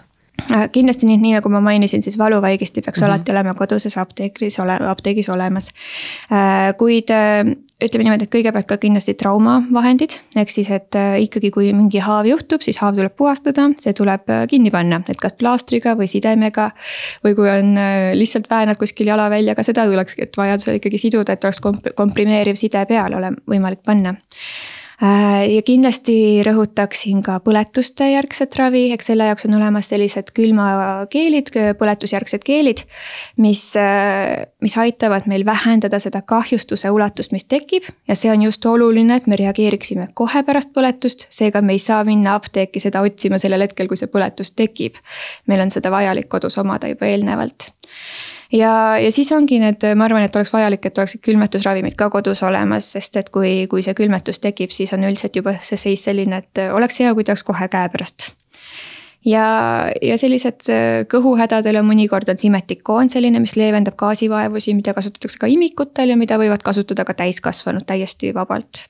Äh, 0.48 0.68
kindlasti 0.72 1.06
nii, 1.06 1.18
nii 1.20 1.32
nagu 1.36 1.50
ma 1.52 1.60
mainisin, 1.60 2.02
siis 2.02 2.16
valuvaigisti 2.18 2.80
peaks 2.80 3.00
mm 3.00 3.04
-hmm. 3.04 3.14
alati 3.14 3.32
olema 3.32 3.54
koduses 3.54 3.98
apteekris 3.98 4.58
ole, 4.60 4.78
apteegis 4.88 5.28
olemas. 5.28 5.72
Äh, 6.32 6.76
kuid 6.78 7.10
äh, 7.10 7.52
ütleme 7.84 8.04
niimoodi, 8.04 8.24
et 8.24 8.34
kõigepealt 8.34 8.66
ka 8.66 8.76
kindlasti 8.76 9.14
traumavahendid, 9.14 10.16
ehk 10.36 10.50
siis, 10.50 10.70
et 10.70 10.94
ikkagi, 11.18 11.50
kui 11.50 11.72
mingi 11.72 11.98
haav 11.98 12.26
juhtub, 12.26 12.60
siis 12.60 12.78
haav 12.78 12.94
tuleb 12.94 13.14
puhastada, 13.16 13.68
see 13.78 13.92
tuleb 13.92 14.24
kinni 14.50 14.70
panna, 14.70 15.00
et 15.08 15.20
kas 15.20 15.36
plaastriga 15.38 15.94
või 15.94 16.06
sidemega. 16.06 16.70
või 17.24 17.34
kui 17.34 17.50
on 17.50 17.78
lihtsalt 18.14 18.50
väänad 18.50 18.76
kuskil 18.78 19.06
jalaväljaga, 19.06 19.62
seda 19.62 19.86
tuleks, 19.86 20.16
et 20.18 20.36
vajadusel 20.36 20.74
ikkagi 20.74 20.98
siduda, 20.98 21.32
et 21.32 21.44
oleks 21.44 21.60
komprimeeriv 21.94 22.54
side 22.54 22.86
peal 22.86 23.14
ole 23.14 23.30
võimalik 23.46 23.82
panna 23.86 24.14
ja 24.98 25.62
kindlasti 25.62 26.42
rõhutaksin 26.46 27.20
ka 27.22 27.36
põletuste 27.44 28.08
järgset 28.10 28.56
ravi, 28.58 28.88
eks 28.94 29.10
selle 29.12 29.28
jaoks 29.28 29.46
on 29.46 29.54
olemas 29.58 29.90
sellised 29.92 30.32
külmakeelid, 30.34 31.52
põletusjärgsed 31.78 32.42
keelid. 32.46 32.82
mis, 33.36 33.62
äh, 33.76 34.46
mis 34.60 34.76
aitavad 34.76 35.26
meil 35.26 35.44
vähendada 35.46 35.98
seda 35.98 36.22
kahjustuse 36.22 36.90
ulatust, 36.90 37.32
mis 37.32 37.44
tekib 37.44 37.84
ja 38.08 38.14
see 38.14 38.30
on 38.30 38.42
just 38.42 38.66
oluline, 38.66 39.14
et 39.16 39.26
me 39.26 39.36
reageeriksime 39.36 40.08
kohe 40.14 40.42
pärast 40.42 40.72
põletust, 40.74 41.26
seega 41.30 41.62
me 41.62 41.72
ei 41.72 41.78
saa 41.78 42.02
minna 42.04 42.34
apteeki 42.34 42.80
seda 42.80 43.00
otsima 43.00 43.38
sellel 43.38 43.62
hetkel, 43.62 43.86
kui 43.86 43.96
see 43.96 44.10
põletus 44.10 44.54
tekib. 44.56 44.98
meil 45.46 45.60
on 45.60 45.70
seda 45.70 45.90
vajalik 45.90 46.28
kodus 46.28 46.58
omada 46.58 46.88
juba 46.88 47.06
eelnevalt 47.06 47.70
ja, 48.52 48.72
ja 48.98 49.12
siis 49.12 49.32
ongi 49.32 49.60
need, 49.62 49.84
ma 49.96 50.08
arvan, 50.08 50.24
et 50.26 50.36
oleks 50.36 50.52
vajalik, 50.52 50.86
et 50.86 50.98
oleksid 50.98 51.22
külmetusravimid 51.24 51.96
ka 51.98 52.10
kodus 52.12 52.42
olemas, 52.46 52.92
sest 52.96 53.16
et 53.20 53.30
kui, 53.34 53.66
kui 53.70 53.84
see 53.84 53.96
külmetus 53.98 54.42
tekib, 54.44 54.74
siis 54.74 54.92
on 54.96 55.06
üldiselt 55.08 55.36
juba 55.36 55.58
see 55.60 55.80
seis 55.80 56.04
selline, 56.08 56.42
et 56.44 56.66
oleks 56.72 57.00
hea, 57.02 57.14
kui 57.14 57.26
ta 57.26 57.34
oleks 57.34 57.46
kohe 57.48 57.68
käepärast 57.72 58.32
ja, 59.26 59.46
ja 60.02 60.18
sellised 60.18 60.68
äh, 60.72 60.84
kõhuhädadel 61.10 61.80
on 61.80 61.88
mõnikord 61.88 62.30
on 62.30 62.38
simetikoon 62.40 63.10
selline, 63.12 63.40
mis 63.42 63.56
leevendab 63.58 63.98
gaasivaevusi, 64.00 64.76
mida 64.78 64.94
kasutatakse 64.96 65.40
ka 65.40 65.50
imikutel 65.50 66.14
ja 66.14 66.20
mida 66.20 66.38
võivad 66.40 66.64
kasutada 66.64 67.06
ka 67.08 67.16
täiskasvanud 67.18 67.86
täiesti 67.88 68.32
vabalt 68.36 68.86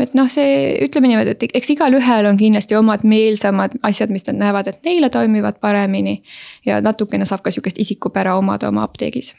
et 0.00 0.14
noh, 0.14 0.28
see 0.32 0.78
ütleme 0.84 1.10
niimoodi, 1.10 1.34
et 1.34 1.56
eks 1.58 1.74
igalühel 1.74 2.28
on 2.30 2.38
kindlasti 2.40 2.76
omad 2.78 3.04
meelsamad 3.04 3.76
asjad, 3.82 4.12
mis 4.14 4.26
nad 4.28 4.38
näevad, 4.40 4.70
et 4.70 4.84
neile 4.86 5.10
toimivad 5.10 5.60
paremini. 5.60 6.22
ja 6.66 6.80
natukene 6.80 7.24
saab 7.24 7.42
ka 7.42 7.50
sihukest 7.50 7.78
isikupära 7.78 8.36
omada 8.36 8.68
oma 8.68 8.82
apteegis 8.82 9.34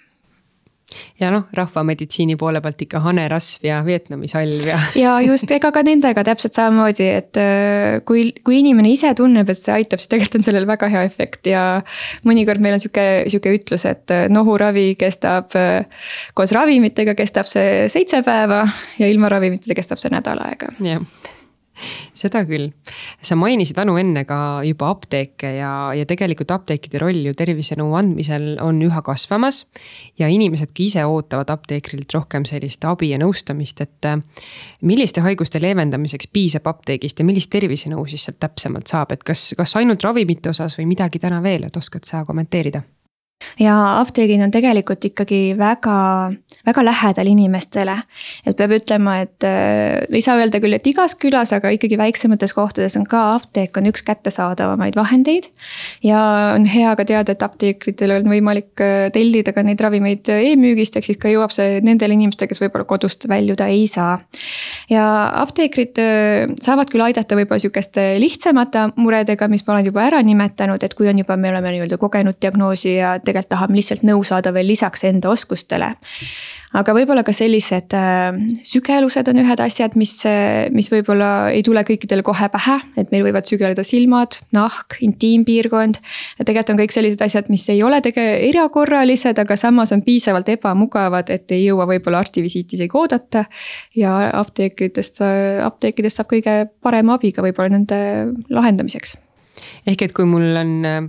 ja 1.19 1.31
noh, 1.33 1.47
rahvameditsiini 1.57 2.37
poole 2.39 2.61
pealt 2.61 2.81
ikka 2.85 3.01
hanerasv 3.03 3.65
ja 3.65 3.81
Vietnami 3.85 4.29
salv 4.31 4.65
ja. 4.67 4.79
ja 4.97 5.15
just, 5.25 5.51
ega 5.51 5.71
ka 5.73 5.83
nendega 5.85 6.23
täpselt 6.27 6.57
samamoodi, 6.57 7.07
et 7.21 7.39
äh, 7.41 7.99
kui, 8.07 8.29
kui 8.45 8.59
inimene 8.61 8.91
ise 8.93 9.13
tunneb, 9.17 9.49
et 9.51 9.59
see 9.59 9.75
aitab, 9.75 10.01
siis 10.01 10.11
tegelikult 10.11 10.39
on 10.41 10.47
sellel 10.47 10.69
väga 10.69 10.91
hea 10.93 11.03
efekt 11.07 11.51
ja. 11.51 11.65
mõnikord 12.27 12.63
meil 12.63 12.77
on 12.77 12.83
sihuke, 12.83 13.07
sihuke 13.31 13.55
ütlus, 13.59 13.85
et 13.89 14.13
äh, 14.13 14.27
nohuravi 14.31 14.93
kestab 14.99 15.55
äh, 15.59 15.85
koos 16.37 16.55
ravimitega 16.55 17.15
kestab 17.17 17.49
see 17.49 17.85
seitse 17.91 18.23
päeva 18.25 18.63
ja 18.99 19.11
ilma 19.11 19.31
ravimiteta 19.31 19.77
kestab 19.77 20.01
see 20.01 20.13
nädal 20.13 20.41
aega. 20.45 20.73
jah 20.83 21.03
seda 22.21 22.43
küll. 22.47 22.69
sa 23.21 23.37
mainisid 23.39 23.79
Anu 23.81 23.97
enne 23.99 24.23
ka 24.29 24.61
juba 24.65 24.91
apteeke 24.93 25.53
ja, 25.57 25.71
ja 25.97 26.05
tegelikult 26.09 26.51
apteekide 26.55 27.01
roll 27.01 27.25
ju 27.25 27.33
tervisenõu 27.37 27.95
andmisel 27.99 28.55
on 28.61 28.81
üha 28.85 29.01
kasvamas. 29.05 29.65
ja 30.19 30.29
inimesed 30.31 30.73
ka 30.75 30.83
ise 30.83 31.05
ootavad 31.05 31.49
apteekrilt 31.53 32.13
rohkem 32.13 32.45
sellist 32.45 32.85
abi 32.85 33.11
ja 33.11 33.19
nõustamist, 33.21 33.81
et 33.81 34.09
äh, 34.09 34.21
milliste 34.81 35.21
haiguste 35.25 35.61
leevendamiseks 35.61 36.31
piisab 36.33 36.67
apteegist 36.71 37.19
ja 37.19 37.27
millist 37.27 37.51
tervisenõu 37.53 38.05
siis 38.09 38.27
sealt 38.27 38.39
täpsemalt 38.41 38.91
saab, 38.91 39.13
et 39.15 39.23
kas, 39.27 39.51
kas 39.57 39.75
ainult 39.81 40.03
ravimite 40.03 40.53
osas 40.53 40.77
või 40.79 40.89
midagi 40.93 41.19
täna 41.19 41.41
veel, 41.43 41.67
et 41.67 41.77
oskad 41.77 42.07
sa 42.07 42.25
kommenteerida? 42.25 42.83
Ja 43.59 43.75
apteegid 43.99 44.41
on 44.43 44.51
tegelikult 44.53 45.05
ikkagi 45.11 45.55
väga, 45.57 46.31
väga 46.67 46.83
lähedal 46.85 47.27
inimestele. 47.31 47.95
et 48.45 48.57
peab 48.57 48.73
ütlema, 48.75 49.17
et 49.21 49.43
äh, 49.47 50.05
ei 50.11 50.21
saa 50.21 50.37
öelda 50.39 50.61
küll, 50.63 50.75
et 50.77 50.87
igas 50.87 51.15
külas, 51.19 51.53
aga 51.55 51.71
ikkagi 51.73 51.97
väiksemates 51.99 52.53
kohtades 52.53 52.97
on 52.97 53.05
ka 53.09 53.35
apteek 53.35 53.77
on 53.77 53.89
üks 53.91 54.03
kättesaadavamaid 54.07 54.95
vahendeid. 54.95 55.49
ja 56.03 56.21
on 56.55 56.65
hea 56.65 56.95
ka 56.95 57.05
teada, 57.05 57.35
et 57.35 57.43
apteekritel 57.43 58.17
on 58.19 58.31
võimalik 58.31 58.83
äh, 58.83 59.09
tellida 59.13 59.53
ka 59.53 59.65
neid 59.65 59.81
ravimeid 59.81 60.31
e-müügist, 60.37 60.97
ehk 60.97 61.09
siis 61.09 61.19
ka 61.21 61.31
jõuab 61.31 61.53
see 61.55 61.81
nendele 61.85 62.15
inimestele, 62.17 62.51
kes 62.51 62.63
võib-olla 62.63 62.87
kodust 62.87 63.27
väljuda 63.29 63.67
ei 63.71 63.87
saa. 63.87 64.19
ja 64.89 65.05
apteekrid 65.41 66.01
äh, 66.01 66.55
saavad 66.61 66.91
küll 66.91 67.03
aidata 67.05 67.35
võib-olla 67.39 67.61
sihukeste 67.61 68.15
lihtsamate 68.21 68.91
muredega, 69.01 69.47
mis 69.51 69.65
ma 69.67 69.75
olen 69.75 69.91
juba 69.91 70.05
ära 70.07 70.21
nimetanud, 70.25 70.83
et 70.83 70.93
kui 70.97 71.09
on 71.09 71.19
juba, 71.21 71.37
me 71.37 71.51
oleme 71.51 71.75
nii-öelda 71.75 71.97
kogenud 72.01 72.37
diagnoosi 72.41 72.95
ja 72.95 73.15
tegelikult 73.19 73.40
tahame 73.49 73.79
lihtsalt 73.79 74.03
nõu 74.07 74.23
saada 74.27 74.53
veel 74.53 74.67
lisaks 74.69 75.05
enda 75.09 75.31
oskustele. 75.31 75.95
aga 76.71 76.93
võib-olla 76.95 77.23
ka 77.27 77.33
sellised 77.35 77.91
äh, 77.97 78.37
sügelused 78.63 79.27
on 79.27 79.41
ühed 79.41 79.59
asjad, 79.59 79.97
mis, 79.99 80.13
mis 80.71 80.87
võib-olla 80.91 81.51
ei 81.51 81.63
tule 81.67 81.83
kõikidele 81.87 82.23
kohe 82.23 82.47
pähe, 82.53 82.77
et 82.97 83.11
meil 83.11 83.25
võivad 83.25 83.49
sügeleda 83.49 83.83
silmad, 83.83 84.37
nahk, 84.55 84.99
intiimpiirkond. 85.03 85.99
tegelikult 86.39 86.75
on 86.75 86.79
kõik 86.83 86.95
sellised 86.95 87.25
asjad, 87.25 87.49
mis 87.51 87.65
ei 87.73 87.83
ole 87.83 87.99
tege-, 88.05 88.27
erakorralised, 88.49 89.39
aga 89.41 89.57
samas 89.59 89.91
on 89.91 90.05
piisavalt 90.05 90.49
ebamugavad, 90.53 91.29
et 91.33 91.51
ei 91.51 91.65
jõua 91.65 91.89
võib-olla 91.89 92.21
arstivisiiti 92.23 92.79
isegi 92.79 92.97
oodata. 92.97 93.45
ja 93.95 94.29
apteekritest, 94.39 95.21
apteekidest 95.65 96.21
saab 96.21 96.31
kõige 96.31 96.55
parema 96.81 97.19
abi 97.19 97.33
ka 97.35 97.43
võib-olla 97.43 97.75
nende 97.75 97.99
lahendamiseks 98.49 99.17
ehk 99.87 100.05
et 100.07 100.15
kui 100.15 100.25
mul 100.29 100.57
on 100.61 100.73
äh, 100.87 100.99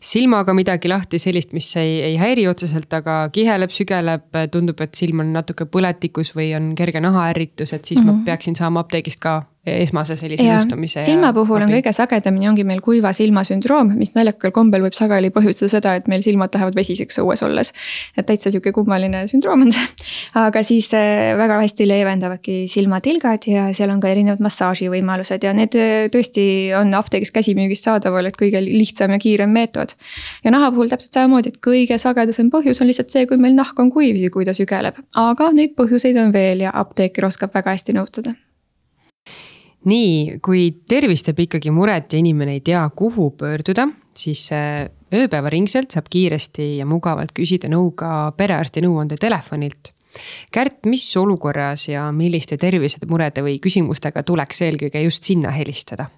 silmaga 0.00 0.54
midagi 0.56 0.90
lahti, 0.90 1.20
sellist, 1.22 1.52
mis 1.56 1.68
ei, 1.80 2.00
ei 2.12 2.16
häiri 2.20 2.48
otseselt, 2.50 2.92
aga 2.94 3.20
kiheleb, 3.34 3.72
sügeleb, 3.74 4.28
tundub, 4.52 4.80
et 4.84 4.94
silm 4.98 5.24
on 5.24 5.32
natuke 5.36 5.68
põletikus 5.68 6.34
või 6.36 6.52
on 6.56 6.72
kerge 6.78 7.02
nahaärritus, 7.04 7.72
et 7.72 7.84
siis 7.84 8.00
mm 8.00 8.08
-hmm. 8.08 8.24
ma 8.24 8.30
peaksin 8.32 8.56
saama 8.56 8.84
apteegist 8.86 9.20
ka 9.20 9.42
esmase 9.66 10.16
sellise 10.18 10.44
nõustamise. 10.46 11.02
silma 11.02 11.32
puhul 11.36 11.64
on 11.64 11.72
kõige 11.72 11.92
sagedamini 11.94 12.48
ongi 12.50 12.64
meil 12.66 12.80
kuiva 12.84 13.10
silma 13.16 13.42
sündroom, 13.46 13.90
mis 13.98 14.14
naljakal 14.14 14.52
kombel 14.54 14.84
võib 14.86 14.96
sageli 14.96 15.30
põhjustada 15.34 15.72
seda, 15.72 15.94
et 15.98 16.08
meil 16.10 16.22
silmad 16.24 16.54
lähevad 16.54 16.76
vesiseks 16.78 17.20
õues 17.22 17.42
olles. 17.46 17.72
et 18.16 18.26
täitsa 18.28 18.52
sihuke 18.54 18.72
kummaline 18.72 19.24
sündroom 19.30 19.66
on 19.66 19.74
see. 19.74 20.08
aga 20.38 20.62
siis 20.66 20.90
äh, 20.96 21.34
väga 21.38 21.60
hästi 21.60 21.88
leevendavadki 21.90 22.58
silmatilgad 22.70 23.48
ja 23.50 23.68
seal 23.76 23.92
on 23.94 24.00
ka 24.00 24.12
erinevad 24.12 24.42
massaaživõimalused 24.44 25.44
ja 25.44 25.54
need 25.56 25.76
äh, 25.78 26.08
tõesti 26.14 26.46
on 26.78 26.94
apteegis 26.98 27.34
käsimüügis 27.34 27.84
saadaval, 27.84 28.30
et 28.30 28.38
kõige 28.40 28.62
lihtsam 28.64 29.14
ja 29.14 29.20
kiirem 29.22 29.52
meetod. 29.52 29.94
ja 30.44 30.54
naha 30.54 30.70
puhul 30.72 30.90
täpselt 30.92 31.18
samamoodi, 31.18 31.54
et 31.54 31.62
kõige 31.64 31.98
sagedasem 32.00 32.52
põhjus 32.54 32.82
on 32.82 32.90
lihtsalt 32.90 33.12
see, 33.12 33.26
kui 33.26 33.40
meil 33.40 33.56
nahk 33.58 33.78
on 33.78 33.92
kuiv, 33.92 34.20
kui 34.32 34.48
ta 34.48 34.56
sügeleb. 34.56 35.02
aga 35.16 35.52
neid 35.52 35.74
põhjuseid 35.78 36.18
on 36.22 36.32
veel 36.32 36.68
ja 36.68 36.74
apteeker 36.74 37.28
oskab 37.28 37.54
väga 37.54 37.74
hästi 37.74 37.98
nõustada 37.98 38.38
nii, 39.88 40.38
kui 40.44 40.68
tervis 40.88 41.24
teeb 41.26 41.40
ikkagi 41.46 41.72
muret 41.74 42.12
ja 42.12 42.20
inimene 42.20 42.58
ei 42.58 42.62
tea, 42.64 42.82
kuhu 42.96 43.30
pöörduda, 43.38 43.88
siis 44.16 44.48
äh, 44.54 44.88
ööpäevaringselt 45.14 45.94
saab 45.94 46.10
kiiresti 46.12 46.76
ja 46.78 46.86
mugavalt 46.88 47.32
küsida 47.36 47.70
nõu 47.72 47.92
ka 47.98 48.32
perearsti 48.36 48.84
nõuandetelefonilt. 48.84 49.94
Kärt, 50.52 50.82
mis 50.90 51.04
olukorras 51.20 51.88
ja 51.88 52.08
milliste 52.12 52.58
tervisemurede 52.58 53.44
või 53.44 53.58
küsimustega 53.62 54.24
tuleks 54.26 54.64
eelkõige 54.66 55.04
just 55.04 55.28
sinna 55.28 55.52
helistada? 55.54 56.08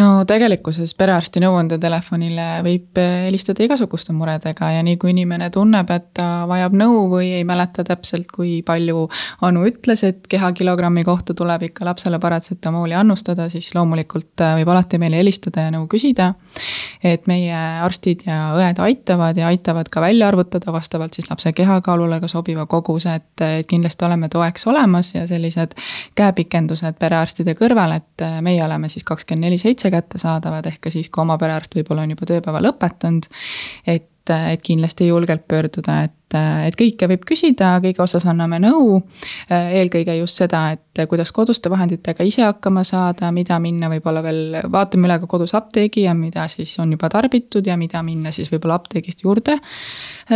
No 0.00 0.24
tegelikkuses 0.28 0.94
perearsti 0.96 1.42
nõuandetelefonile 1.42 2.46
võib 2.64 2.98
helistada 2.98 3.64
igasuguste 3.64 4.14
muredega 4.16 4.70
ja 4.76 4.82
nii 4.84 4.96
kui 5.00 5.12
inimene 5.12 5.50
tunneb, 5.52 5.90
et 5.92 6.08
ta 6.16 6.44
vajab 6.48 6.76
nõu 6.78 7.04
või 7.12 7.32
ei 7.36 7.44
mäleta 7.48 7.84
täpselt, 7.84 8.30
kui 8.32 8.60
palju 8.66 9.08
Anu 9.42 9.64
ütles, 9.68 10.04
et 10.06 10.26
kehakilogrammi 10.30 11.04
kohta 11.04 11.34
tuleb 11.36 11.66
ikka 11.68 11.84
lapsele 11.88 12.18
paratsetamooli 12.22 12.94
annustada, 12.96 13.48
siis 13.52 13.72
loomulikult 13.76 14.40
äh, 14.44 14.54
võib 14.60 14.72
alati 14.72 15.00
meile 15.02 15.20
helistada 15.20 15.66
ja 15.66 15.74
nõu 15.74 15.86
küsida. 15.90 16.32
et 17.02 17.26
meie 17.26 17.56
arstid 17.82 18.22
ja 18.26 18.52
õed 18.54 18.78
aitavad 18.78 19.36
ja 19.36 19.48
aitavad 19.48 19.88
ka 19.90 20.00
välja 20.00 20.28
arvutada 20.28 20.72
vastavalt 20.72 21.14
siis 21.14 21.28
lapse 21.30 21.52
kehakaalule 21.52 22.20
ka 22.20 22.28
sobiva 22.28 22.66
koguse, 22.66 23.14
et 23.14 23.66
kindlasti 23.68 24.04
oleme 24.04 24.28
toeks 24.28 24.66
olemas 24.66 25.14
ja 25.14 25.26
sellised 25.26 25.74
käepikendused 26.14 26.98
perearstide 27.00 27.56
kõrval, 27.58 27.96
et 27.96 28.26
meie 28.40 28.62
oleme 28.64 28.88
siis 28.88 29.04
kakskümmend 29.04 29.48
neli 29.48 29.58
seitse 29.58 29.81
kättesaadavad, 29.90 30.66
ehk 30.66 30.80
ka 30.86 30.90
siis, 30.90 31.10
kui 31.10 31.22
oma 31.22 31.38
perearst 31.38 31.74
võib-olla 31.76 32.06
on 32.06 32.14
juba 32.14 32.28
tööpäeva 32.28 32.62
lõpetanud. 32.62 33.28
et, 33.86 34.08
et 34.30 34.62
kindlasti 34.62 35.08
julgelt 35.08 35.48
pöörduda, 35.48 35.96
et, 36.06 36.36
et 36.66 36.76
kõike 36.78 37.08
võib 37.10 37.24
küsida, 37.26 37.72
kõige 37.82 38.02
osas 38.04 38.26
anname 38.30 38.60
nõu. 38.62 39.00
eelkõige 39.50 40.16
just 40.16 40.38
seda, 40.38 40.62
et 40.76 41.02
kuidas 41.08 41.32
koduste 41.32 41.70
vahenditega 41.70 42.24
ise 42.24 42.44
hakkama 42.46 42.84
saada, 42.84 43.32
mida 43.32 43.58
minna 43.58 43.90
võib-olla 43.90 44.22
veel, 44.22 44.60
vaatame 44.70 45.08
üle 45.08 45.18
ka 45.24 45.26
kodus 45.26 45.54
apteegi 45.54 46.06
ja 46.06 46.14
mida 46.14 46.46
siis 46.48 46.78
on 46.78 46.92
juba 46.92 47.08
tarbitud 47.08 47.66
ja 47.66 47.76
mida 47.76 48.02
minna 48.02 48.30
siis 48.30 48.52
võib-olla 48.52 48.78
apteegist 48.78 49.24
juurde 49.24 49.58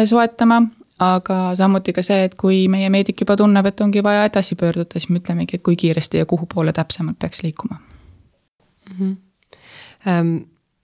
soetama 0.05 0.63
aga 1.03 1.51
samuti 1.55 1.93
ka 1.93 2.05
see, 2.05 2.25
et 2.29 2.35
kui 2.41 2.65
meie 2.73 2.89
meedik 2.93 3.21
juba 3.25 3.37
tunneb, 3.37 3.69
et 3.69 3.81
ongi 3.85 4.03
vaja 4.05 4.25
edasi 4.31 4.57
pöörduda, 4.57 4.97
siis 4.97 5.11
me 5.11 5.21
ütlemegi, 5.21 5.59
et 5.59 5.65
kui 5.65 5.77
kiiresti 5.77 6.23
ja 6.23 6.29
kuhu 6.29 6.49
poole 6.53 6.73
täpsemalt 6.77 7.19
peaks 7.19 7.43
liikuma 7.43 7.77
mm. 7.77 8.97
-hmm 8.99 9.15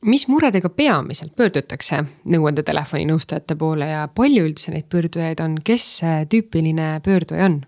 mis 0.03 0.29
muredega 0.29 0.69
peamiselt 0.69 1.37
pöördutakse 1.39 2.03
nõuandetelefoni 2.33 3.07
nõustajate 3.07 3.57
poole 3.59 3.87
ja 3.87 4.07
palju 4.15 4.47
üldse 4.49 4.75
neid 4.75 4.89
pöördujaid 4.91 5.41
on, 5.45 5.59
kes 5.65 5.87
see 6.01 6.25
tüüpiline 6.33 6.97
pöörduja 7.05 7.47
on? 7.47 7.61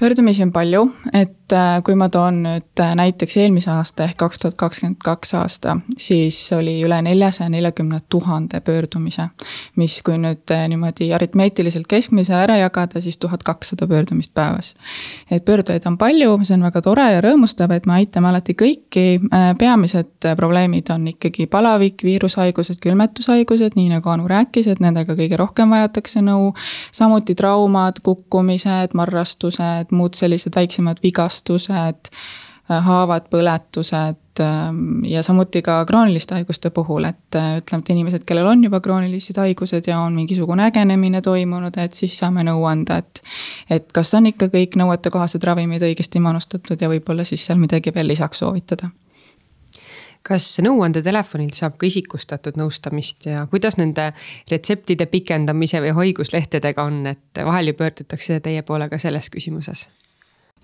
Pöördumisi 0.00 0.42
on 0.42 0.52
palju, 0.52 0.92
et 1.12 1.52
äh, 1.52 1.82
kui 1.84 1.94
ma 1.94 2.08
toon 2.08 2.38
nüüd 2.44 2.80
äh, 2.80 2.92
näiteks 2.96 3.36
eelmise 3.36 3.70
aasta 3.74 4.06
ehk 4.06 4.16
kaks 4.22 4.38
tuhat 4.40 4.54
kakskümmend 4.56 5.02
kaks 5.04 5.34
aasta, 5.36 5.76
siis 6.00 6.38
oli 6.56 6.78
üle 6.86 6.96
neljasaja 7.04 7.50
neljakümne 7.52 8.00
tuhande 8.08 8.60
pöördumise. 8.64 9.28
mis, 9.76 9.98
kui 10.02 10.16
nüüd 10.18 10.52
äh, 10.56 10.64
niimoodi 10.72 11.10
aritmeetiliselt 11.12 11.86
keskmise 11.88 12.34
ära 12.34 12.56
jagada, 12.56 13.00
siis 13.00 13.18
tuhat 13.18 13.42
kakssada 13.42 13.86
pöördumist 13.86 14.32
päevas. 14.34 14.74
et 15.30 15.44
pöördujaid 15.44 15.86
on 15.86 15.98
palju, 15.98 16.38
see 16.44 16.56
on 16.56 16.64
väga 16.64 16.82
tore 16.82 17.06
ja 17.12 17.20
rõõmustav, 17.20 17.76
et 17.76 17.86
me 17.86 17.98
aitame 18.00 18.28
alati 18.28 18.56
kõiki. 18.56 19.06
peamised 19.58 20.30
probleemid 20.36 20.90
on 20.90 21.08
ikkagi 21.08 21.46
palavik, 21.46 22.04
viirushaigused, 22.04 22.80
külmetushaigused, 22.80 23.76
nii 23.76 23.92
nagu 23.92 24.08
Anu 24.10 24.28
rääkis, 24.28 24.66
et 24.66 24.80
nendega 24.80 25.14
kõige 25.14 25.36
rohkem 25.36 25.70
vajatakse 25.70 26.24
nõu. 26.24 26.54
samuti 26.92 27.34
traumad, 27.34 28.00
kukkumised, 28.02 28.94
marrastused 28.94 29.89
et 29.90 29.96
muud 29.96 30.14
sellised 30.18 30.54
väiksemad 30.56 31.02
vigastused, 31.02 32.10
äh, 32.70 32.84
haavad, 32.86 33.26
põletused 33.32 34.42
ähm, 34.44 35.02
ja 35.04 35.22
samuti 35.26 35.62
ka 35.66 35.80
krooniliste 35.88 36.38
haiguste 36.38 36.70
puhul, 36.70 37.08
et 37.10 37.38
äh, 37.38 37.58
ütleme, 37.58 37.82
et 37.82 37.92
inimesed, 37.96 38.24
kellel 38.28 38.46
on 38.52 38.64
juba 38.64 38.80
kroonilised 38.80 39.40
haigused 39.42 39.90
ja 39.90 39.98
on 40.00 40.14
mingisugune 40.14 40.68
ägenemine 40.70 41.22
toimunud, 41.26 41.76
et 41.82 41.98
siis 41.98 42.16
saame 42.18 42.46
nõu 42.46 42.64
anda, 42.70 43.00
et. 43.02 43.22
et 43.70 43.92
kas 43.92 44.14
on 44.14 44.30
ikka 44.30 44.50
kõik 44.54 44.78
nõuetekohased 44.80 45.44
ravimid 45.44 45.82
õigesti 45.82 46.22
manustatud 46.22 46.80
ja 46.80 46.90
võib-olla 46.90 47.26
siis 47.26 47.46
seal 47.46 47.58
midagi 47.58 47.94
veel 47.94 48.08
lisaks 48.14 48.44
soovitada 48.44 48.90
kas 50.26 50.46
nõuandetelefonilt 50.64 51.56
saab 51.56 51.78
ka 51.80 51.88
isikustatud 51.88 52.58
nõustamist 52.60 53.26
ja 53.30 53.46
kuidas 53.50 53.78
nende 53.80 54.10
retseptide 54.50 55.06
pikendamise 55.10 55.80
või 55.80 55.94
haiguslehtedega 55.96 56.84
on, 56.84 57.06
et 57.06 57.44
vahel 57.44 57.72
ju 57.72 57.78
pöördutakse 57.78 58.40
teie 58.44 58.62
poole 58.62 58.88
ka 58.88 58.98
selles 58.98 59.30
küsimuses? 59.32 59.88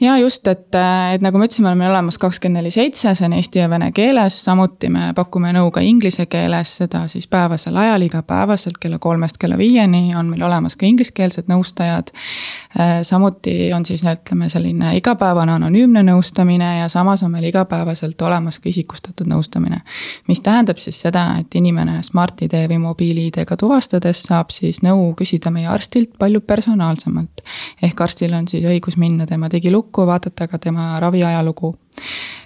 Ja 0.00 0.18
just, 0.18 0.46
et, 0.48 0.74
et 1.14 1.22
nagu 1.24 1.38
ma 1.38 1.46
ütlesin, 1.46 1.64
me 1.64 1.70
oleme 1.70 1.88
olemas 1.88 2.18
kakskümmend 2.20 2.60
neli 2.60 2.70
seitse, 2.74 3.14
see 3.16 3.26
on 3.26 3.36
eesti 3.38 3.62
ja 3.62 3.68
vene 3.72 3.88
keeles, 3.96 4.36
samuti 4.44 4.90
me 4.92 5.08
pakume 5.16 5.52
nõu 5.56 5.70
ka 5.72 5.80
inglise 5.84 6.26
keeles, 6.28 6.74
seda 6.82 7.06
siis 7.08 7.24
päevasel 7.32 7.76
ajal, 7.80 8.04
igapäevaselt 8.04 8.76
kella 8.82 8.98
kolmest 9.00 9.40
kella 9.40 9.56
viieni 9.56 10.10
on 10.18 10.28
meil 10.28 10.44
olemas 10.44 10.76
ka 10.76 10.86
ingliskeelsed 10.86 11.48
nõustajad. 11.48 12.12
samuti 13.02 13.72
on 13.72 13.84
siis 13.88 14.04
ütleme 14.04 14.50
selline 14.52 14.96
igapäevane 14.98 15.56
anonüümne 15.56 16.04
nõustamine 16.04 16.78
ja 16.80 16.88
samas 16.92 17.22
on 17.22 17.32
meil 17.32 17.48
igapäevaselt 17.48 18.20
olemas 18.22 18.58
ka 18.58 18.68
isikustatud 18.68 19.26
nõustamine. 19.32 19.80
mis 20.28 20.40
tähendab 20.40 20.78
siis 20.78 21.00
seda, 21.00 21.38
et 21.40 21.54
inimene 21.54 22.02
Smart-ID 22.02 22.68
või 22.68 22.78
mobiil-ID-ga 22.84 23.56
tuvastades 23.56 24.22
saab 24.22 24.50
siis 24.50 24.82
nõu 24.82 25.14
küsida 25.16 25.50
meie 25.50 25.68
arstilt 25.72 26.18
palju 26.18 26.40
personaalsemalt. 26.40 27.35
Ehk 27.82 28.00
arstil 28.00 28.34
on 28.34 28.48
siis 28.48 28.64
õigus 28.64 28.96
minna 28.96 29.26
tema 29.26 29.50
digilukku 29.50 29.86
lukku, 29.86 30.06
vaadata 30.06 30.48
ka 30.48 30.58
tema 30.58 31.00
raviajalugu. 31.00 31.76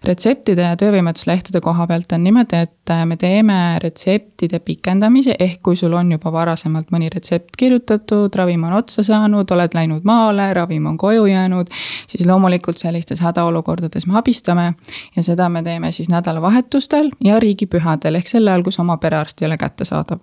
retseptide 0.04 0.62
ja 0.62 0.76
töövõimetuslehtede 0.78 1.60
koha 1.60 1.86
pealt 1.90 2.12
on 2.14 2.22
niimoodi, 2.22 2.60
et 2.62 2.92
me 3.04 3.16
teeme 3.18 3.78
retseptide 3.82 4.60
pikendamise, 4.62 5.34
ehk 5.38 5.58
kui 5.62 5.76
sul 5.76 5.92
on 5.98 6.12
juba 6.12 6.30
varasemalt 6.32 6.92
mõni 6.94 7.10
retsept 7.10 7.58
kirjutatud, 7.58 8.30
ravim 8.36 8.64
on 8.64 8.76
otsa 8.78 9.02
saanud, 9.02 9.50
oled 9.50 9.74
läinud 9.74 10.06
maale, 10.06 10.46
ravim 10.54 10.86
on 10.86 10.96
koju 10.96 11.26
jäänud, 11.26 11.74
siis 12.06 12.26
loomulikult 12.26 12.78
sellistes 12.78 13.20
hädaolukordades 13.20 14.06
me 14.06 14.18
abistame. 14.18 14.74
ja 15.16 15.22
seda 15.22 15.48
me 15.48 15.62
teeme 15.62 15.92
siis 15.92 16.08
nädalavahetustel 16.08 17.10
ja 17.24 17.40
riigipühadel 17.40 18.14
ehk 18.14 18.28
sel 18.28 18.46
ajal, 18.46 18.62
kus 18.62 18.78
oma 18.78 18.96
perearst 18.96 19.42
ei 19.42 19.46
ole 19.46 19.58
kättesaadav. 19.58 20.18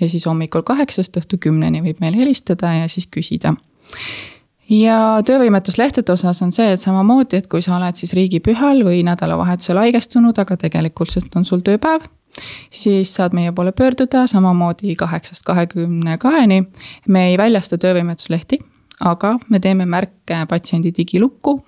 ja 0.00 0.08
siis 0.08 0.26
hommikul 0.26 0.62
kaheksast 0.62 1.16
õhtu 1.16 1.38
kümneni 1.38 1.82
võib 1.82 2.00
meile 2.00 2.16
helistada 2.16 2.72
ja 2.72 2.88
siis 2.88 3.06
küsida 3.06 3.54
ja 4.70 4.96
töövõimetuslehtede 5.26 6.12
osas 6.12 6.42
on 6.42 6.52
see, 6.54 6.72
et 6.72 6.80
samamoodi, 6.80 7.40
et 7.42 7.50
kui 7.50 7.62
sa 7.62 7.76
oled 7.76 7.98
siis 7.98 8.14
riigipühal 8.14 8.84
või 8.86 9.02
nädalavahetusel 9.06 9.80
haigestunud, 9.82 10.38
aga 10.38 10.56
tegelikult 10.56 11.36
on 11.36 11.44
sul 11.44 11.64
tööpäev 11.66 12.06
siis 12.70 13.14
saad 13.14 13.34
meie 13.34 13.52
poole 13.52 13.72
pöörduda 13.72 14.26
samamoodi 14.26 14.94
kaheksast 14.96 15.44
kahekümne 15.44 16.18
kaheni. 16.18 16.64
me 17.08 17.28
ei 17.28 17.38
väljasta 17.38 17.78
töövõimetuslehti, 17.78 18.58
aga 19.00 19.38
me 19.48 19.60
teeme 19.60 19.86
märke 19.86 20.46
patsiendi 20.48 20.92
digilukku 20.96 21.64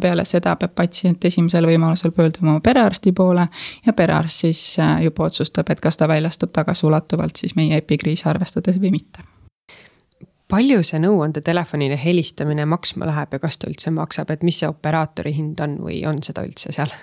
peale 0.00 0.24
seda 0.24 0.54
peab 0.56 0.74
patsient 0.74 1.24
esimesel 1.24 1.66
võimalusel 1.66 2.12
pöörduma 2.14 2.52
oma 2.52 2.60
perearsti 2.60 3.12
poole 3.12 3.48
ja 3.86 3.92
perearst 3.92 4.46
siis 4.46 4.78
äh, 4.78 5.02
juba 5.02 5.24
otsustab, 5.24 5.70
et 5.70 5.80
kas 5.80 5.96
ta 5.96 6.08
väljastab 6.08 6.52
tagasiulatuvalt 6.54 7.36
siis 7.36 7.56
meie 7.56 7.82
epikriisi 7.82 8.28
arvestades 8.30 8.78
või 8.80 8.94
mitte 8.94 9.33
palju 10.54 10.84
see 10.86 11.00
nõuandetelefonile 11.02 11.96
helistamine 11.98 12.66
maksma 12.70 13.08
läheb 13.10 13.34
ja 13.34 13.42
kas 13.42 13.58
ta 13.58 13.70
üldse 13.70 13.90
maksab, 13.94 14.30
et 14.30 14.46
mis 14.46 14.60
see 14.62 14.70
operaatori 14.70 15.34
hind 15.34 15.60
on 15.64 15.80
või 15.82 16.04
on 16.06 16.22
seda 16.22 16.46
üldse 16.46 16.70
seal? 16.76 16.94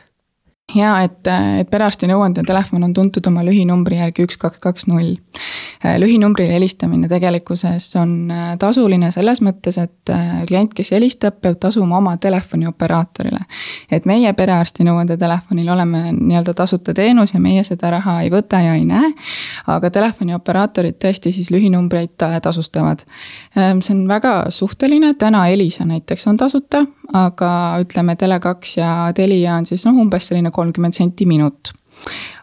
Ja 0.76 0.92
et, 1.06 1.28
et 1.60 1.70
perearsti 1.72 2.08
nõuandetelefon 2.10 2.84
on 2.86 2.94
tuntud 2.94 3.26
oma 3.28 3.44
lühinumbri 3.46 3.98
järgi 4.00 4.26
üks, 4.28 4.38
kaks, 4.42 4.60
kaks, 4.64 4.88
null. 4.90 5.16
lühinumbrile 5.98 6.54
helistamine 6.54 7.10
tegelikkuses 7.10 7.88
on 8.00 8.32
äh, 8.32 8.52
tasuline 8.62 9.12
selles 9.12 9.42
mõttes, 9.42 9.78
et 9.82 10.12
äh, 10.14 10.44
klient, 10.48 10.74
kes 10.78 10.92
helistab, 10.96 11.40
peab 11.42 11.58
tasuma 11.60 11.98
oma 11.98 12.16
telefonioperaatorile. 12.22 13.40
et 13.92 14.06
meie 14.06 14.34
perearsti 14.34 14.86
nõuandetelefonil 14.88 15.70
oleme 15.74 16.04
nii-öelda 16.18 16.54
tasuta 16.54 16.94
teenus 16.94 17.34
ja 17.34 17.40
meie 17.40 17.64
seda 17.68 17.92
raha 17.98 18.20
ei 18.22 18.32
võta 18.32 18.62
ja 18.62 18.76
ei 18.76 18.86
näe. 18.86 19.12
aga 19.68 19.90
telefonioperaatorid 19.90 21.00
tõesti 21.02 21.32
siis 21.32 21.52
lühinumbreid 21.52 22.16
tasustavad. 22.42 23.04
See 23.56 23.94
on 23.94 24.08
väga 24.08 24.46
suhteline, 24.50 25.14
täna 25.14 25.48
Elisa 25.50 25.86
näiteks 25.86 26.28
on 26.28 26.38
tasuta, 26.38 26.86
aga 27.14 27.52
ütleme, 27.84 28.16
Tele2 28.16 28.80
ja 28.80 29.12
Telia 29.16 29.56
on 29.56 29.66
siis 29.66 29.86
noh, 29.86 29.98
umbes 30.00 30.28
selline 30.30 30.52
kolmkümmend 30.52 30.96
senti 30.96 31.26
minut 31.26 31.74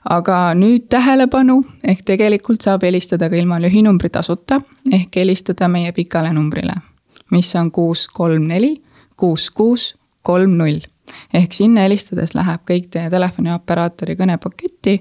aga 0.08 0.36
nüüd 0.56 0.88
tähelepanu, 0.92 1.62
ehk 1.84 2.04
tegelikult 2.06 2.64
saab 2.64 2.84
helistada 2.86 3.28
ka 3.30 3.36
ilma 3.38 3.58
lühinumbri 3.62 4.10
tasuta, 4.12 4.60
ehk 4.92 5.18
helistada 5.20 5.68
meie 5.72 5.92
pikale 5.96 6.32
numbrile, 6.36 6.76
mis 7.34 7.50
on 7.58 7.72
kuus, 7.74 8.06
kolm, 8.14 8.46
neli, 8.50 8.76
kuus, 9.16 9.48
kuus, 9.50 9.92
kolm, 10.22 10.56
null. 10.60 10.80
ehk 11.32 11.54
sinna 11.56 11.86
helistades 11.86 12.34
läheb 12.36 12.66
kõik 12.68 12.90
teie 12.92 13.08
telefoniaperaatori 13.10 14.16
kõnepaketti 14.16 14.98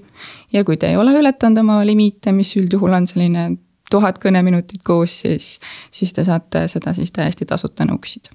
ja 0.55 0.63
kui 0.63 0.77
te 0.79 0.93
ei 0.93 0.95
ole 0.97 1.11
ületanud 1.19 1.59
oma 1.65 1.81
limiite, 1.85 2.31
mis 2.31 2.53
üldjuhul 2.55 2.95
on 2.95 3.07
selline 3.11 3.49
tuhat 3.91 4.19
kõneminutit 4.23 4.83
kuus, 4.87 5.19
siis, 5.25 5.57
siis 5.91 6.15
te 6.15 6.23
saate 6.23 6.67
seda 6.71 6.95
siis 6.95 7.11
täiesti 7.11 7.45
tasuta 7.45 7.85
nõu 7.87 7.99
küsida 7.99 8.31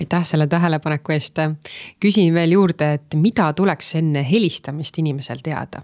aitäh 0.00 0.24
selle 0.24 0.46
tähelepaneku 0.46 1.12
eest. 1.12 1.38
küsin 2.00 2.34
veel 2.34 2.56
juurde, 2.56 2.92
et 2.94 3.14
mida 3.14 3.52
tuleks 3.52 3.94
enne 4.02 4.26
helistamist 4.30 4.98
inimesel 4.98 5.44
teada? 5.44 5.82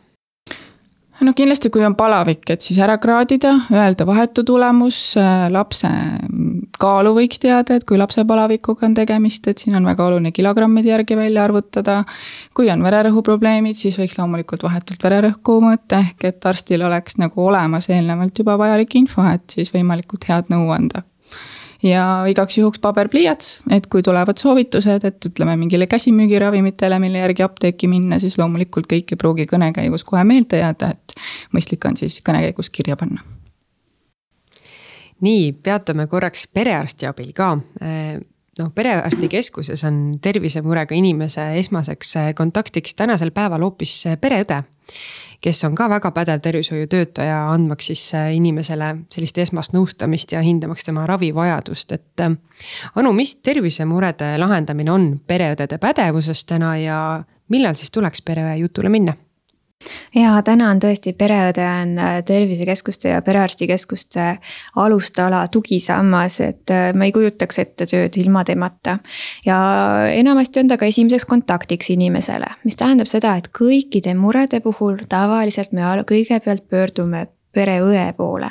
no 1.20 1.32
kindlasti, 1.36 1.70
kui 1.70 1.84
on 1.86 1.94
palavik, 1.94 2.42
et 2.50 2.64
siis 2.64 2.78
ära 2.82 2.96
kraadida, 2.98 3.52
öelda 3.72 4.06
vahetu 4.06 4.42
tulemus, 4.46 4.98
lapse 5.54 5.90
kaalu 6.80 7.14
võiks 7.20 7.38
teada, 7.42 7.78
et 7.78 7.86
kui 7.86 7.98
lapse 8.00 8.24
palavikuga 8.26 8.88
on 8.88 8.96
tegemist, 8.98 9.46
et 9.48 9.62
siin 9.62 9.78
on 9.78 9.86
väga 9.86 10.08
oluline 10.08 10.34
kilogrammide 10.34 10.90
järgi 10.90 11.16
välja 11.16 11.44
arvutada. 11.44 12.02
kui 12.54 12.70
on 12.70 12.82
vererõhuprobleemid, 12.82 13.78
siis 13.78 13.98
võiks 13.98 14.18
loomulikult 14.18 14.62
vahetult 14.66 15.02
vererõhku 15.02 15.60
mõõta, 15.62 16.02
ehk 16.02 16.24
et 16.24 16.46
arstil 16.46 16.82
oleks 16.82 17.18
nagu 17.18 17.46
olemas 17.46 17.90
eelnevalt 17.90 18.38
juba 18.38 18.58
vajalik 18.58 18.94
info, 18.94 19.22
et 19.30 19.50
siis 19.50 19.70
võimalikult 19.74 20.26
head 20.28 20.50
nõu 20.50 20.70
anda 20.74 21.06
ja 21.84 22.24
igaks 22.30 22.58
juhuks 22.58 22.80
paberpliiats, 22.82 23.58
et 23.72 23.86
kui 23.92 24.02
tulevad 24.02 24.40
soovitused, 24.40 25.04
et 25.04 25.28
ütleme 25.28 25.56
mingile 25.60 25.86
käsimüügiravimitele, 25.90 26.98
mille 27.02 27.20
järgi 27.20 27.44
apteeki 27.46 27.90
minna, 27.92 28.18
siis 28.22 28.38
loomulikult 28.40 28.88
kõik 28.90 29.14
ei 29.14 29.20
pruugi 29.20 29.46
kõne 29.50 29.70
käigus 29.76 30.04
kohe 30.08 30.24
meelde 30.24 30.62
jääda, 30.62 30.94
et 30.96 31.16
mõistlik 31.54 31.84
on 31.88 31.98
siis 32.00 32.20
kõne 32.24 32.42
käigus 32.46 32.72
kirja 32.72 32.96
panna. 32.96 33.22
nii, 35.24 35.52
peatume 35.62 36.06
korraks 36.06 36.46
perearsti 36.52 37.06
abil 37.06 37.30
ka 37.32 37.54
noh, 38.58 38.70
perearstikeskuses 38.74 39.84
on 39.88 40.18
tervisemurega 40.20 40.94
inimese 40.94 41.46
esmaseks 41.58 42.14
kontaktiks 42.36 42.94
tänasel 42.94 43.30
päeval 43.30 43.62
hoopis 43.64 44.02
pereõde 44.20 44.62
kes 45.44 45.64
on 45.64 45.74
ka 45.74 45.88
väga 45.92 46.10
pädev 46.16 46.40
tervishoiutöötaja, 46.40 47.50
andmaks 47.52 47.86
siis 47.86 48.04
äh, 48.14 48.30
inimesele 48.36 48.94
sellist 49.12 49.38
esmast 49.38 49.74
nõustamist 49.76 50.32
ja 50.32 50.40
hindamaks 50.44 50.86
tema 50.86 51.06
ravivajadust, 51.06 51.92
et. 51.92 52.20
Äh, 52.20 52.36
Anu, 52.94 53.12
mis 53.12 53.34
tervisemurede 53.44 54.34
lahendamine 54.38 54.92
on 54.92 55.08
pereõdede 55.26 55.78
pädevuses 55.82 56.44
täna 56.48 56.76
ja 56.80 56.98
millal 57.52 57.76
siis 57.76 57.92
tuleks 57.92 58.22
pereõe 58.22 58.56
jutule 58.62 58.88
minna? 58.88 59.16
Ja 60.14 60.34
täna 60.46 60.70
on 60.72 60.80
tõesti 60.82 61.14
pereõde 61.18 61.64
on 61.66 61.94
äh, 61.98 62.16
tervisekeskuste 62.26 63.12
ja 63.14 63.22
perearstikeskuste 63.24 64.26
alustala 64.80 65.44
tugisammas, 65.52 66.40
et 66.44 66.72
äh, 66.74 66.90
ma 66.96 67.08
ei 67.08 67.14
kujutaks 67.14 67.60
ette 67.62 67.88
tööd 67.90 68.18
ilma 68.20 68.44
temata. 68.44 68.98
ja 69.46 69.58
enamasti 70.14 70.62
on 70.62 70.72
ta 70.72 70.78
ka 70.80 70.88
esimeseks 70.90 71.28
kontaktiks 71.30 71.90
inimesele, 71.94 72.50
mis 72.64 72.76
tähendab 72.80 73.10
seda, 73.10 73.36
et 73.36 73.50
kõikide 73.54 74.14
murede 74.18 74.60
puhul 74.64 75.04
tavaliselt 75.08 75.72
me 75.72 75.82
kõigepealt 76.08 76.68
pöördume 76.70 77.26
pereõe 77.54 78.12
poole. 78.16 78.50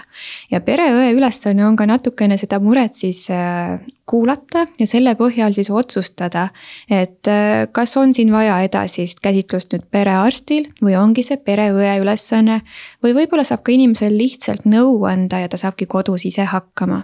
ja 0.51 0.61
pereõe 0.61 1.11
ülesanne 1.15 1.65
on 1.67 1.75
ka 1.75 1.87
natukene 1.89 2.37
seda 2.39 2.59
muret 2.63 2.95
siis 2.95 3.25
äh, 3.31 3.79
kuulata 4.05 4.65
ja 4.79 4.85
selle 4.87 5.13
põhjal 5.15 5.53
siis 5.55 5.69
otsustada, 5.71 6.49
et 6.91 7.27
äh, 7.31 7.63
kas 7.71 7.95
on 7.97 8.11
siin 8.13 8.33
vaja 8.33 8.57
edasist 8.65 9.21
käsitlust 9.23 9.71
nüüd 9.71 9.85
perearstil 9.91 10.65
või 10.83 10.97
ongi 10.99 11.23
see 11.23 11.37
pereõe 11.39 11.93
ülesanne. 12.01 12.59
või 13.03 13.13
võib-olla 13.15 13.45
saab 13.47 13.63
ka 13.63 13.71
inimesel 13.71 14.17
lihtsalt 14.17 14.65
nõu 14.67 15.05
anda 15.07 15.39
ja 15.39 15.47
ta 15.47 15.57
saabki 15.57 15.87
kodus 15.87 16.25
ise 16.27 16.43
hakkama. 16.43 17.03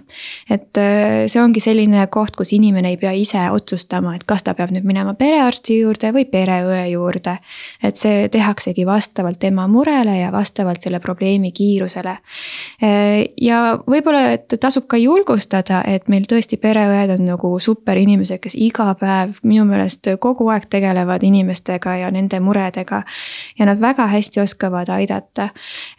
et 0.50 0.76
äh, 0.76 1.24
see 1.26 1.40
ongi 1.40 1.60
selline 1.60 2.04
koht, 2.12 2.36
kus 2.36 2.52
inimene 2.52 2.92
ei 2.92 3.00
pea 3.00 3.14
ise 3.16 3.46
otsustama, 3.50 4.14
et 4.14 4.24
kas 4.28 4.44
ta 4.44 4.54
peab 4.54 4.70
nüüd 4.70 4.84
minema 4.84 5.14
perearsti 5.14 5.80
juurde 5.80 6.12
või 6.12 6.26
pereõe 6.28 6.84
juurde. 6.90 7.38
et 7.82 7.96
see 7.96 8.28
tehaksegi 8.28 8.84
vastavalt 8.86 9.40
tema 9.40 9.66
murele 9.68 10.18
ja 10.20 10.32
vastavalt 10.32 10.82
selle 10.82 11.00
probleemi 11.00 11.50
kiirusele. 11.50 12.18
Äh, 12.84 13.24
ja 13.40 13.80
võib-olla, 13.88 14.36
et 14.36 14.60
tasub 14.60 14.84
ka 14.86 15.00
julgustada, 15.00 15.80
et 15.88 16.12
meil 16.12 16.28
tõesti 16.28 16.60
pereõe 16.60 16.89
pereõed 16.90 17.18
on 17.18 17.26
nagu 17.26 17.50
superinimesed, 17.58 18.40
kes 18.42 18.56
iga 18.58 18.90
päev 18.98 19.40
minu 19.44 19.64
meelest 19.68 20.08
kogu 20.20 20.48
aeg 20.52 20.66
tegelevad 20.70 21.22
inimestega 21.26 21.96
ja 22.02 22.10
nende 22.10 22.40
muredega. 22.40 23.02
ja 23.58 23.66
nad 23.66 23.80
väga 23.80 24.06
hästi 24.06 24.40
oskavad 24.40 24.88
aidata. 24.88 25.48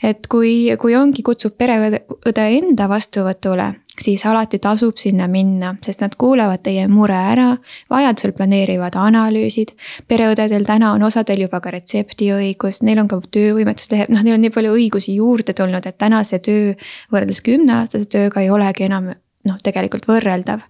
et 0.04 0.28
kui, 0.28 0.76
kui 0.78 0.96
ongi, 0.96 1.22
kutsub 1.24 1.58
pereõde 1.58 2.02
enda 2.36 2.90
vastuvõtule 2.90 3.74
siis 4.02 4.26
alati 4.26 4.60
tasub 4.60 4.98
sinna 4.98 5.28
minna, 5.28 5.76
sest 5.84 6.02
nad 6.02 6.16
kuulavad 6.18 6.64
teie 6.64 6.88
mure 6.88 7.14
ära, 7.14 7.58
vajadusel 7.90 8.32
planeerivad 8.32 8.96
analüüsid. 8.96 9.76
pereõdedel 10.08 10.66
täna 10.66 10.94
on 10.94 11.04
osadel 11.04 11.42
juba 11.42 11.60
ka 11.60 11.72
retseptiõigus, 11.72 12.82
neil 12.82 13.00
on 13.00 13.08
ka 13.08 13.20
töövõimetuslehe, 13.32 14.08
noh, 14.10 14.24
neil 14.24 14.36
on 14.36 14.42
nii 14.42 14.50
palju 14.50 14.74
õigusi 14.74 15.16
juurde 15.16 15.54
tulnud, 15.54 15.86
et 15.86 15.98
täna 15.98 16.24
see 16.24 16.40
töö 16.40 16.74
võrreldes 17.12 17.42
kümneaastase 17.46 18.06
tööga 18.10 18.42
ei 18.42 18.50
olegi 18.50 18.88
enam 18.88 19.12
noh, 19.48 19.58
tegelikult 19.64 20.08
võrreldav 20.10 20.64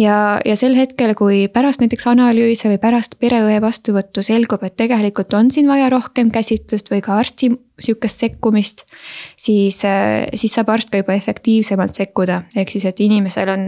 ja, 0.00 0.40
ja 0.44 0.56
sel 0.58 0.74
hetkel, 0.78 1.12
kui 1.18 1.44
pärast 1.52 1.82
näiteks 1.82 2.06
analüüse 2.10 2.70
või 2.70 2.80
pärast 2.82 3.16
pereõe 3.20 3.58
vastuvõttu 3.62 4.22
selgub, 4.24 4.62
et 4.66 4.76
tegelikult 4.78 5.34
on 5.36 5.50
siin 5.52 5.68
vaja 5.70 5.90
rohkem 5.92 6.30
käsitlust 6.32 6.90
või 6.92 7.02
ka 7.04 7.18
arsti 7.20 7.50
sihukest 7.80 8.20
sekkumist. 8.20 8.84
siis, 9.36 9.80
siis 10.34 10.52
saab 10.54 10.68
arst 10.74 10.90
ka 10.92 11.00
juba 11.00 11.16
efektiivsemalt 11.16 11.96
sekkuda, 11.96 12.42
ehk 12.56 12.72
siis, 12.72 12.84
et 12.84 13.00
inimesel 13.00 13.48
on 13.48 13.66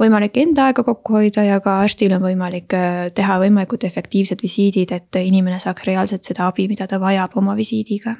võimalik 0.00 0.36
enda 0.42 0.68
aega 0.68 0.84
kokku 0.84 1.18
hoida 1.18 1.46
ja 1.46 1.60
ka 1.64 1.80
arstil 1.80 2.12
on 2.16 2.22
võimalik 2.24 2.76
äh, 2.76 3.08
teha 3.14 3.40
võimalikult 3.40 3.88
efektiivsed 3.88 4.42
visiidid, 4.42 4.92
et 4.92 5.22
inimene 5.24 5.60
saaks 5.60 5.88
reaalselt 5.88 6.24
seda 6.24 6.48
abi, 6.48 6.68
mida 6.68 6.86
ta 6.86 7.00
vajab 7.00 7.36
oma 7.40 7.56
visiidiga 7.56 8.16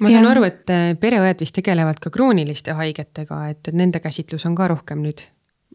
ma 0.00 0.12
saan 0.12 0.24
ja. 0.24 0.30
aru, 0.34 0.44
et 0.48 0.70
äh, 0.74 0.92
pereõed 1.00 1.42
vist 1.42 1.56
tegelevad 1.56 2.00
ka 2.02 2.12
krooniliste 2.14 2.76
haigetega, 2.78 3.42
et 3.54 3.72
nende 3.72 4.00
käsitlus 4.04 4.46
on 4.48 4.56
ka 4.58 4.68
rohkem 4.70 5.02
nüüd 5.04 5.24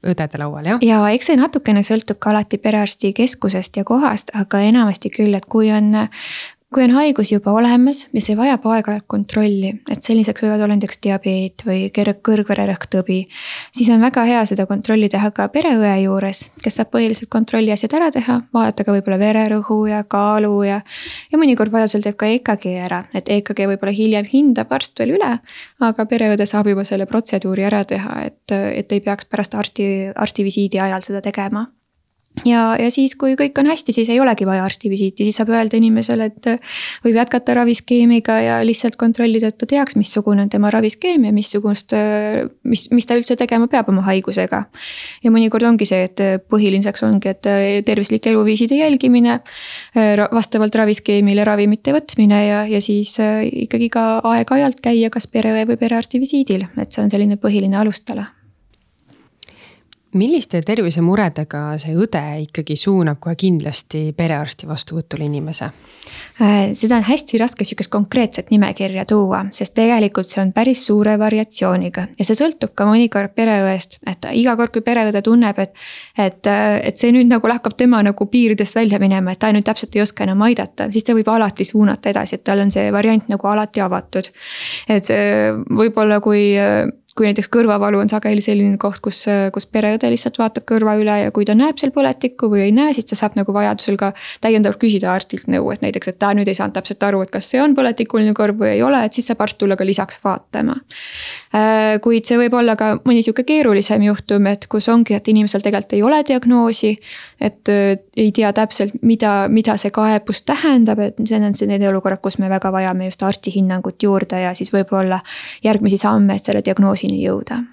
õdede 0.04 0.40
laual, 0.42 0.68
jah? 0.68 0.82
ja 0.84 1.00
eks 1.16 1.32
see 1.32 1.40
natukene 1.40 1.84
sõltub 1.86 2.20
ka 2.22 2.34
alati 2.34 2.60
perearsti 2.62 3.14
keskusest 3.16 3.80
ja 3.80 3.86
kohast, 3.88 4.34
aga 4.36 4.64
enamasti 4.68 5.12
küll, 5.14 5.36
et 5.38 5.48
kui 5.50 5.72
on 5.72 5.94
kui 6.74 6.84
on 6.88 6.94
haigus 6.98 7.32
juba 7.32 7.54
olemas 7.54 8.04
ja 8.14 8.22
see 8.24 8.36
vajab 8.38 8.66
aeg-ajalt 8.74 9.06
kontrolli, 9.10 9.70
et 9.92 10.06
selliseks 10.06 10.44
võivad 10.44 10.64
olla 10.64 10.76
näiteks 10.76 11.00
diabeet 11.06 11.66
või 11.68 11.86
kõrgvererõhktõbi. 11.94 13.20
siis 13.76 13.90
on 13.94 14.02
väga 14.02 14.24
hea 14.28 14.46
seda 14.50 14.66
kontrolli 14.70 15.10
teha 15.10 15.32
ka 15.36 15.48
pereõe 15.54 15.94
juures, 16.04 16.46
kes 16.64 16.80
saab 16.80 16.90
põhiliselt 16.96 17.30
kontrolli 17.34 17.72
asjad 17.74 17.94
ära 18.00 18.10
teha, 18.12 18.40
vaadata 18.54 18.84
ka 18.88 18.96
võib-olla 18.96 19.20
vererõhu 19.22 19.80
ja 19.92 20.04
kaalu 20.04 20.64
ja. 20.68 20.82
ja 21.32 21.42
mõnikord 21.42 21.72
vajadusel 21.72 22.06
teeb 22.06 22.18
ka 22.18 22.32
EKG 22.40 22.68
ära, 22.88 23.04
et 23.14 23.30
EKG 23.30 23.68
võib-olla 23.74 23.94
hiljem 23.94 24.28
hindab 24.34 24.74
arst 24.74 24.98
veel 25.00 25.16
üle. 25.20 25.38
aga 25.80 26.06
pereõde 26.10 26.46
saab 26.50 26.68
juba 26.74 26.84
selle 26.88 27.06
protseduuri 27.06 27.70
ära 27.70 27.84
teha, 27.86 28.20
et, 28.26 28.52
et 28.52 28.92
ei 28.92 29.02
peaks 29.02 29.30
pärast 29.30 29.56
arsti, 29.56 29.88
arstivisiidi 30.16 30.82
ajal 30.82 31.06
seda 31.06 31.22
tegema 31.22 31.68
ja, 32.46 32.62
ja 32.80 32.90
siis, 32.92 33.16
kui 33.20 33.36
kõik 33.40 33.58
on 33.62 33.70
hästi, 33.70 33.94
siis 33.96 34.10
ei 34.12 34.20
olegi 34.22 34.46
vaja 34.48 34.66
arstivisiiti, 34.66 35.26
siis 35.28 35.38
saab 35.40 35.54
öelda 35.54 35.78
inimesele, 35.80 36.28
et 36.32 36.50
võib 37.06 37.18
jätkata 37.18 37.56
raviskeemiga 37.60 38.38
ja 38.42 38.58
lihtsalt 38.66 38.98
kontrollida, 39.00 39.52
et 39.52 39.60
ta 39.62 39.70
teaks, 39.70 39.98
missugune 40.00 40.46
on 40.46 40.52
tema 40.52 40.72
raviskeem 40.74 41.28
ja 41.30 41.34
missugust, 41.36 41.96
mis, 42.68 42.88
mis 42.92 43.10
ta 43.10 43.18
üldse 43.20 43.38
tegema 43.40 43.70
peab 43.72 43.92
oma 43.94 44.06
haigusega. 44.10 44.64
ja 45.24 45.34
mõnikord 45.34 45.68
ongi 45.70 45.88
see, 45.88 46.04
et 46.10 46.26
põhiliseks 46.50 47.06
ongi, 47.08 47.34
et 47.34 47.52
tervislike 47.86 48.34
eluviiside 48.34 48.82
jälgimine, 48.82 49.40
vastavalt 50.34 50.76
raviskeemile 50.84 51.46
ravimite 51.48 51.96
võtmine 51.96 52.46
ja, 52.48 52.62
ja 52.68 52.82
siis 52.82 53.16
ikkagi 53.20 53.90
ka 53.94 54.06
aeg-ajalt 54.34 54.82
käia 54.84 55.14
kas 55.14 55.28
pereõe 55.28 55.68
või 55.70 55.80
perearsti 55.80 56.22
visiidil, 56.24 56.68
et 56.78 56.92
see 56.92 57.06
on 57.06 57.14
selline 57.14 57.38
põhiline 57.42 57.78
alustala 57.80 58.32
milliste 60.18 60.62
tervisemuredega 60.66 61.62
see 61.82 61.96
õde 61.98 62.22
ikkagi 62.46 62.76
suunab 62.80 63.20
kohe 63.24 63.36
kindlasti 63.40 64.06
perearsti 64.18 64.68
vastuvõtule 64.70 65.28
inimese? 65.28 65.70
Äh, 66.42 66.72
seda 66.78 66.98
on 66.98 67.06
hästi 67.08 67.38
raske 67.42 67.66
sihukest 67.66 67.92
konkreetset 67.94 68.50
nimekirja 68.54 69.06
tuua, 69.10 69.44
sest 69.54 69.76
tegelikult 69.78 70.30
see 70.30 70.42
on 70.44 70.54
päris 70.56 70.86
suure 70.88 71.14
variatsiooniga 71.20 72.08
ja 72.18 72.28
see 72.28 72.38
sõltub 72.38 72.74
ka 72.78 72.88
mõnikord 72.90 73.36
pereõest, 73.38 74.00
et 74.10 74.26
iga 74.40 74.56
kord, 74.60 74.74
kui 74.74 74.86
pereõde 74.86 75.22
tunneb, 75.26 75.60
et. 75.60 75.76
et, 76.18 76.52
et 76.90 76.98
see 76.98 77.14
nüüd 77.14 77.30
nagu 77.30 77.50
hakkab 77.50 77.78
tema 77.78 78.02
nagu 78.06 78.26
piiridest 78.30 78.76
välja 78.76 79.00
minema, 79.02 79.34
et 79.34 79.42
ta 79.42 79.52
nüüd 79.54 79.66
täpselt 79.68 79.96
ei 79.96 80.04
oska 80.04 80.26
enam 80.26 80.42
aidata, 80.48 80.90
siis 80.92 81.06
ta 81.06 81.16
võib 81.18 81.30
alati 81.30 81.66
suunata 81.68 82.10
edasi, 82.10 82.40
et 82.40 82.44
tal 82.48 82.64
on 82.64 82.74
see 82.74 82.90
variant 82.94 83.30
nagu 83.30 83.48
alati 83.48 83.82
avatud. 83.84 84.30
et 84.90 85.06
see 85.06 85.54
võib-olla, 85.70 86.20
kui 86.24 86.54
kui 87.18 87.28
näiteks 87.30 87.50
kõrvavalu 87.54 88.00
on 88.02 88.10
sageli 88.10 88.42
selline 88.42 88.78
koht, 88.82 89.00
kus, 89.04 89.24
kus 89.54 89.68
pereõde 89.70 90.10
lihtsalt 90.10 90.38
vaatab 90.42 90.66
kõrva 90.70 90.96
üle 90.98 91.18
ja 91.26 91.32
kui 91.36 91.46
ta 91.46 91.56
näeb 91.58 91.78
seal 91.78 91.94
põletikku 91.94 92.50
või 92.50 92.66
ei 92.68 92.74
näe, 92.76 92.94
siis 92.98 93.06
ta 93.10 93.18
saab 93.18 93.38
nagu 93.38 93.54
vajadusel 93.54 94.00
ka 94.02 94.12
täiendavalt 94.42 94.82
küsida 94.82 95.12
arstilt 95.14 95.46
nõu, 95.52 95.70
et 95.74 95.84
näiteks, 95.86 96.14
et 96.14 96.20
ta 96.22 96.32
nüüd 96.34 96.50
ei 96.50 96.58
saanud 96.58 96.74
täpselt 96.78 97.06
aru, 97.06 97.22
et 97.26 97.34
kas 97.34 97.50
see 97.54 97.62
on 97.62 97.76
põletikuline 97.78 98.34
kõrv 98.38 98.64
või 98.64 98.72
ei 98.76 98.82
ole, 98.86 99.04
et 99.06 99.14
siis 99.14 99.30
saab 99.30 99.44
arst 99.46 99.60
tulla 99.62 99.78
ka 99.78 99.86
lisaks 99.86 100.18
vaatama. 100.24 100.80
Äh, 101.54 102.00
kuid 102.04 102.26
see 102.26 102.40
võib 102.42 102.58
olla 102.58 102.78
ka 102.80 102.96
mõni 103.04 103.22
sihuke 103.26 103.46
keerulisem 103.46 104.08
juhtum, 104.08 104.50
et 104.50 104.66
kus 104.72 104.90
ongi, 104.90 105.14
et 105.18 105.30
inimesel 105.30 105.62
tegelikult 105.62 105.98
ei 105.98 106.04
ole 106.04 106.24
diagnoosi. 106.28 106.96
et 107.44 107.70
äh, 107.70 107.98
ei 108.18 108.32
tea 108.32 108.54
täpselt, 108.54 108.94
mida, 109.02 109.48
mida 109.50 109.76
see 109.78 109.92
kaebus 109.92 110.44
tähendab, 110.48 111.00
et 111.04 111.18
see 111.28 111.42
on 111.44 111.56
selline 111.58 111.90
olukord, 111.90 112.22
kus 112.24 112.38
me 112.40 112.50
väga 112.50 112.72
vajame 112.72 113.10
just 113.10 113.24
arsti 113.24 113.52
hinnangut 113.52 114.04
juurde 114.04 114.40
ja 114.40 114.54
siis 114.56 114.72
võib-olla 114.74 115.20
järgmisi 115.64 115.98
samme, 116.00 116.38
et 116.38 116.46
selle 116.46 116.62
diagnoosini 117.04 117.24
jõuda. 117.24 117.64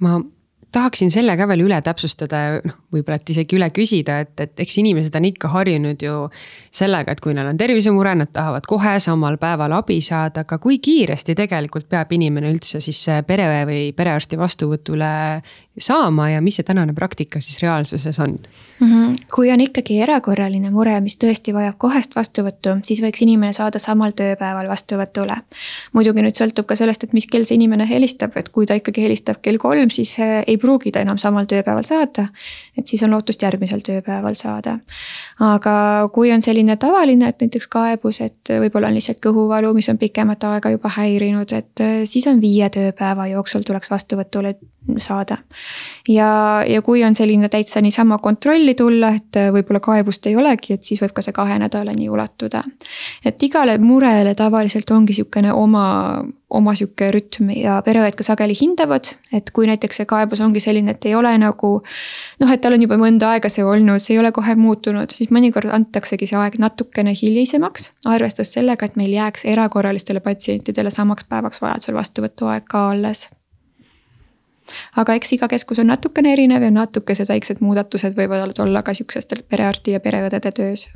ma 0.00 0.20
tahaksin 0.70 1.10
selle 1.10 1.34
ka 1.36 1.48
veel 1.48 1.64
üle 1.64 1.80
täpsustada, 1.82 2.60
noh, 2.62 2.74
võib-olla 2.92 3.16
et 3.16 3.30
isegi 3.32 3.56
üle 3.56 3.70
küsida, 3.72 4.20
et, 4.20 4.34
et 4.40 4.60
eks 4.60 4.76
inimesed 4.78 5.14
on 5.16 5.24
ikka 5.24 5.48
harjunud 5.48 6.02
ju 6.02 6.28
sellega, 6.70 7.12
et 7.12 7.20
kui 7.24 7.34
neil 7.34 7.48
on 7.48 7.58
tervisemure, 7.58 8.14
nad 8.14 8.30
tahavad 8.30 8.68
kohe 8.68 8.98
samal 9.00 9.38
päeval 9.40 9.72
abi 9.72 9.98
saada, 10.04 10.44
aga 10.44 10.58
kui 10.62 10.78
kiiresti 10.78 11.34
tegelikult 11.34 11.88
peab 11.88 12.12
inimene 12.12 12.52
üldse 12.52 12.82
siis 12.84 13.00
pereõe 13.26 13.64
või 13.66 13.82
perearsti 13.96 14.38
vastuvõtule 14.38 15.10
saama 15.78 16.30
ja 16.30 16.40
mis 16.44 16.58
see 16.58 16.66
tänane 16.66 16.92
praktika 16.94 17.40
siis 17.40 17.62
reaalsuses 17.62 18.18
on 18.20 18.38
mm? 18.80 18.86
-hmm. 18.86 19.14
kui 19.34 19.50
on 19.52 19.60
ikkagi 19.60 20.00
erakorraline 20.02 20.70
mure, 20.70 21.00
mis 21.00 21.18
tõesti 21.24 21.54
vajab 21.54 21.74
kohest 21.78 22.16
vastuvõttu, 22.16 22.78
siis 22.82 23.02
võiks 23.02 23.22
inimene 23.22 23.52
saada 23.52 23.78
samal 23.78 24.12
tööpäeval 24.16 24.68
vastuvõtule. 24.68 25.36
muidugi 25.92 26.22
nüüd 26.22 26.38
sõltub 26.40 26.66
ka 26.66 26.76
sellest, 26.76 27.04
et 27.04 27.12
mis 27.12 27.26
kell 27.26 27.44
see 27.44 27.54
inimene 27.54 27.88
helistab, 27.88 28.36
et 28.36 28.48
kui 28.48 28.66
ta 28.66 28.74
ikkagi 28.74 29.02
helistab 29.02 29.42
kell 29.42 29.58
kolm, 29.58 29.90
siis 29.90 30.18
eh, 30.18 30.44
ei 30.46 30.56
pruugi 30.56 30.92
ta 30.92 31.00
enam 31.00 31.18
samal 31.18 31.44
tööpäeval 31.44 31.84
saada. 31.84 32.28
et 32.78 32.86
siis 32.86 33.02
on 33.02 33.10
lootust 33.10 33.42
järgmisel 33.42 33.80
tööpäeval 33.80 34.34
saada. 34.34 34.78
aga 35.40 36.08
kui 36.12 36.32
on 36.32 36.42
selline 36.42 36.76
tavaline, 36.76 37.28
et 37.28 37.40
näiteks 37.40 37.68
kaebus, 37.68 38.20
et 38.20 38.48
võib-olla 38.48 38.88
on 38.88 38.94
lihtsalt 38.94 39.20
kõhuvalu, 39.26 39.74
mis 39.74 39.88
on 39.88 39.98
pikemat 39.98 40.44
aega 40.44 40.70
juba 40.70 40.88
häirinud, 40.88 41.52
et 41.52 41.80
eh, 41.80 42.04
siis 42.04 42.26
on 42.26 42.40
viie 42.40 42.70
tööpäeva 42.70 43.26
jooksul 43.26 43.62
tuleks 43.62 43.90
vastuvõtule 43.90 44.54
saada. 44.96 45.36
ja, 46.08 46.64
ja 46.66 46.82
kui 46.82 47.04
on 47.04 47.14
selline 47.14 47.48
täitsa 47.48 47.80
niisama 47.80 48.18
kontrolli 48.22 48.74
tulla, 48.74 49.12
et 49.16 49.38
võib-olla 49.52 49.80
kaebust 49.84 50.26
ei 50.26 50.36
olegi, 50.36 50.74
et 50.74 50.82
siis 50.82 51.02
võib 51.02 51.12
ka 51.16 51.22
see 51.22 51.36
kahe 51.36 51.58
nädalani 51.60 52.08
ulatuda. 52.08 52.62
et 53.24 53.42
igale 53.42 53.78
murele 53.78 54.34
tavaliselt 54.34 54.90
ongi 54.90 55.12
sihukene 55.12 55.52
oma, 55.52 56.24
oma 56.50 56.74
sihuke 56.74 57.10
rütm 57.12 57.50
ja 57.56 57.78
pereõed 57.84 58.16
ka 58.16 58.24
sageli 58.24 58.56
hindavad, 58.56 59.12
et 59.32 59.50
kui 59.52 59.68
näiteks 59.68 60.00
see 60.00 60.08
kaebus 60.08 60.40
ongi 60.44 60.62
selline, 60.64 60.96
et 60.96 61.06
ei 61.06 61.14
ole 61.14 61.34
nagu. 61.38 61.72
noh, 62.40 62.52
et 62.52 62.60
tal 62.60 62.78
on 62.78 62.82
juba 62.82 62.96
mõnda 63.00 63.34
aega 63.34 63.52
see 63.52 63.64
olnud, 63.64 64.00
see 64.00 64.16
ei 64.16 64.22
ole 64.22 64.32
kohe 64.32 64.54
muutunud, 64.56 65.12
siis 65.12 65.32
mõnikord 65.34 65.72
antaksegi 65.72 66.30
see 66.30 66.38
aeg 66.40 66.58
natukene 66.58 67.12
hilisemaks. 67.22 67.92
arvestades 68.06 68.52
sellega, 68.56 68.86
et 68.86 68.96
meil 68.96 69.12
jääks 69.12 69.44
erakorralistele 69.44 70.20
patsientidele 70.20 70.90
samaks 70.90 71.28
päevaks 71.28 71.60
vajadusel 71.62 71.98
vastuvõtuaeg 71.98 72.64
ka 72.68 72.88
alles 72.94 73.28
aga 74.96 75.18
eks 75.18 75.36
iga 75.38 75.48
keskus 75.48 75.82
on 75.82 75.92
natukene 75.92 76.32
erinev 76.32 76.62
ja 76.62 76.70
natukesed 76.70 77.28
väiksed 77.28 77.60
muudatused 77.64 78.16
võivad 78.18 78.62
olla 78.62 78.82
ka 78.82 78.94
sihukestel 78.94 79.44
perearsti 79.48 79.96
ja 79.96 80.00
pereõdede 80.00 80.52
töös. 80.52 80.88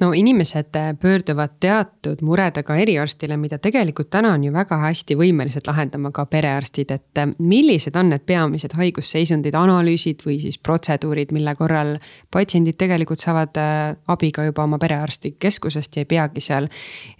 No 0.00 0.12
inimesed 0.12 0.76
pöörduvad 1.00 1.50
teatud 1.60 2.20
muredega 2.20 2.74
eriarstile, 2.76 3.36
mida 3.40 3.56
tegelikult 3.58 4.10
täna 4.12 4.34
on 4.36 4.42
ju 4.44 4.52
väga 4.52 4.76
hästi 4.82 5.16
võimelised 5.16 5.64
lahendama 5.64 6.10
ka 6.12 6.26
perearstid, 6.28 6.90
et 6.92 7.20
millised 7.38 7.96
on 7.96 8.10
need 8.12 8.26
peamised 8.28 8.76
haigusseisundid, 8.76 9.56
analüüsid 9.56 10.20
või 10.26 10.36
siis 10.42 10.58
protseduurid, 10.60 11.32
mille 11.32 11.54
korral 11.56 11.94
patsiendid 12.30 12.76
tegelikult 12.76 13.24
saavad 13.24 13.56
äh, 13.62 13.96
abi 14.12 14.30
ka 14.36 14.44
juba 14.44 14.66
oma 14.68 14.76
perearsti 14.78 15.32
keskusest 15.40 15.96
ja 15.96 16.04
ei 16.04 16.10
peagi 16.12 16.44
seal 16.44 16.68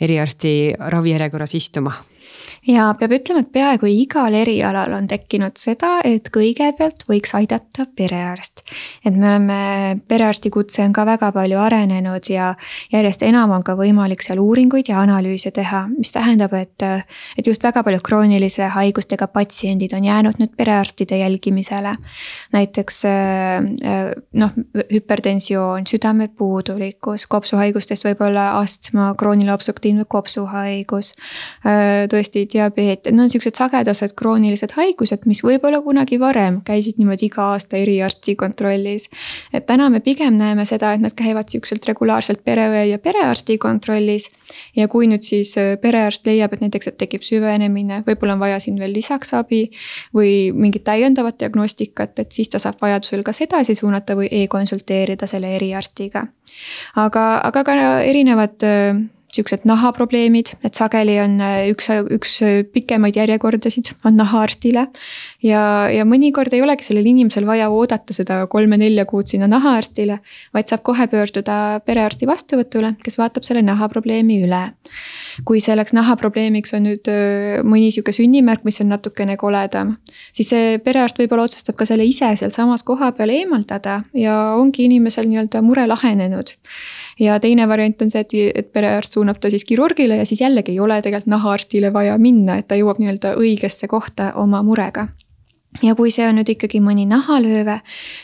eriarsti 0.01 0.53
ravijärjekorras 0.77 1.57
istuma 1.57 1.97
ja 2.67 2.89
peab 2.99 3.15
ütlema, 3.17 3.43
et 3.45 3.51
peaaegu 3.55 3.89
igal 3.91 4.35
erialal 4.35 4.95
on 4.97 5.07
tekkinud 5.11 5.57
seda, 5.61 6.01
et 6.07 6.29
kõigepealt 6.35 7.07
võiks 7.09 7.35
aidata 7.39 7.87
perearst. 7.97 8.63
et 9.05 9.15
me 9.15 9.29
oleme, 9.29 9.59
perearsti 10.09 10.51
kutse 10.51 10.83
on 10.85 10.93
ka 10.93 11.05
väga 11.07 11.31
palju 11.33 11.59
arenenud 11.63 12.31
ja 12.31 12.55
järjest 12.93 13.23
enam 13.23 13.51
on 13.57 13.63
ka 13.63 13.77
võimalik 13.79 14.23
seal 14.23 14.41
uuringuid 14.43 14.91
ja 14.91 15.01
analüüse 15.03 15.51
teha, 15.51 15.87
mis 15.97 16.13
tähendab, 16.13 16.55
et. 16.55 16.83
et 17.39 17.47
just 17.47 17.63
väga 17.63 17.83
paljud 17.87 18.03
kroonilise 18.03 18.69
haigustega 18.75 19.29
patsiendid 19.29 19.95
on 19.97 20.05
jäänud 20.05 20.41
nüüd 20.41 20.57
perearstide 20.57 21.19
jälgimisele. 21.19 21.95
näiteks 22.53 23.03
noh, 24.33 24.57
hüpertensioon, 24.93 25.87
südamepuudulikkus, 25.87 27.27
kopsuhaigustest 27.27 28.05
võib-olla 28.09 28.49
astma, 28.61 29.13
krooniline 29.19 29.53
obstruktiivne 29.55 30.05
kopsuhaigus 30.09 31.13
tõesti 32.17 32.47
diabeet, 32.53 33.11
need 33.11 33.27
on 33.27 33.31
siuksed 33.31 33.57
sagedased 33.59 34.15
kroonilised 34.19 34.73
haigused, 34.77 35.27
mis 35.29 35.43
võib-olla 35.45 35.83
kunagi 35.85 36.19
varem 36.21 36.61
käisid 36.67 37.01
niimoodi 37.01 37.29
iga 37.29 37.51
aasta 37.53 37.77
eriarsti 37.79 38.37
kontrollis. 38.37 39.09
et 39.53 39.67
täna 39.67 39.89
me 39.91 40.01
pigem 40.01 40.37
näeme 40.39 40.65
seda, 40.67 40.93
et 40.93 41.01
nad 41.01 41.15
käivad 41.17 41.49
siukselt 41.53 41.87
regulaarselt 41.87 42.45
pereõe 42.45 42.87
ja 42.89 42.99
perearsti 42.99 43.59
kontrollis. 43.59 44.29
ja 44.77 44.89
kui 44.89 45.07
nüüd 45.07 45.23
siis 45.23 45.57
äh, 45.59 45.77
perearst 45.81 46.27
leiab, 46.27 46.53
et 46.53 46.65
näiteks, 46.65 46.89
et 46.89 46.99
tekib 46.99 47.23
süvenemine, 47.23 48.03
võib-olla 48.07 48.35
on 48.35 48.41
vaja 48.41 48.61
siin 48.61 48.79
veel 48.81 48.93
lisaks 48.93 49.35
abi 49.35 49.71
või 50.15 50.53
mingit 50.53 50.85
täiendavat 50.85 51.39
diagnostikat, 51.41 52.19
et 52.19 52.33
siis 52.33 52.49
ta 52.49 52.59
saab 52.59 52.81
vajadusel 52.83 53.23
kas 53.27 53.41
edasi 53.45 53.75
suunata 53.75 54.17
või 54.17 54.29
e-konsulteerida 54.31 55.27
selle 55.27 55.55
eriarstiga 55.57 56.27
aga, 56.95 57.27
aga 57.45 57.65
ka 57.65 57.77
erinevad 58.07 58.65
äh, 59.37 59.39
sihukesed 59.39 59.67
nahaprobleemid, 59.69 60.55
et 60.65 60.75
sageli 60.75 61.17
on 61.23 61.39
äh, 61.45 61.69
üks, 61.73 61.89
üks 62.15 62.37
pikemaid 62.73 63.17
järjekordasid 63.17 63.93
on 64.05 64.17
nahaarstile. 64.17 64.87
ja, 65.43 65.63
ja 65.93 66.05
mõnikord 66.09 66.55
ei 66.55 66.63
olegi 66.63 66.87
sellel 66.87 67.07
inimesel 67.07 67.47
vaja 67.47 67.69
oodata 67.71 68.15
seda 68.17 68.43
kolme-nelja 68.51 69.05
kuud 69.07 69.29
sinna 69.29 69.49
nahaarstile, 69.51 70.19
vaid 70.55 70.71
saab 70.71 70.83
kohe 70.87 71.07
pöörduda 71.11 71.81
perearsti 71.87 72.27
vastuvõtule, 72.27 72.95
kes 73.03 73.19
vaatab 73.19 73.45
selle 73.47 73.63
nahaprobleemi 73.67 74.43
üle. 74.47 74.63
kui 75.45 75.61
selleks 75.61 75.93
nahaprobleemiks 75.93 76.73
on 76.79 76.87
nüüd 76.89 77.09
äh, 77.13 77.63
mõni 77.67 77.91
sihuke 77.93 78.15
sünnimärk, 78.17 78.65
mis 78.65 78.81
on 78.81 78.89
natukene 78.95 79.37
koledam, 79.37 79.97
siis 80.33 80.49
see 80.53 80.79
perearst 80.79 81.19
võib-olla 81.21 81.45
otsustab 81.45 81.77
ka 81.77 81.85
selle 81.85 82.07
ise 82.09 82.31
sealsamas 82.37 82.83
koha 82.87 83.13
peal 83.13 83.35
eemaldada 83.35 84.03
ja 84.17 84.57
ongi 84.57 84.87
inimesel 84.89 85.29
nii-öelda 85.29 85.63
mure 85.63 85.87
lahenenud 85.87 86.57
ja 87.21 87.41
teine 87.41 87.69
variant 87.69 88.03
on 88.03 88.11
see, 88.13 88.25
et, 88.25 88.35
et 88.63 88.73
perearst 88.73 89.17
suunab 89.17 89.41
ta 89.41 89.51
siis 89.53 89.65
kirurgile 89.65 90.21
ja 90.21 90.27
siis 90.29 90.41
jällegi 90.45 90.75
ei 90.75 90.81
ole 90.81 91.01
tegelikult 91.03 91.33
nahaarstile 91.33 91.93
vaja 91.93 92.19
minna, 92.19 92.59
et 92.61 92.69
ta 92.69 92.79
jõuab 92.79 93.01
nii-öelda 93.03 93.37
õigesse 93.41 93.89
kohta 93.89 94.33
oma 94.43 94.63
murega. 94.67 95.09
Ja 95.83 95.93
kui 95.99 96.09
see 96.15 96.25
on 96.25 96.39
nüüd 96.39 96.49
ikkagi 96.55 96.79
mõni 96.81 97.05
nahalööve, 97.09 97.75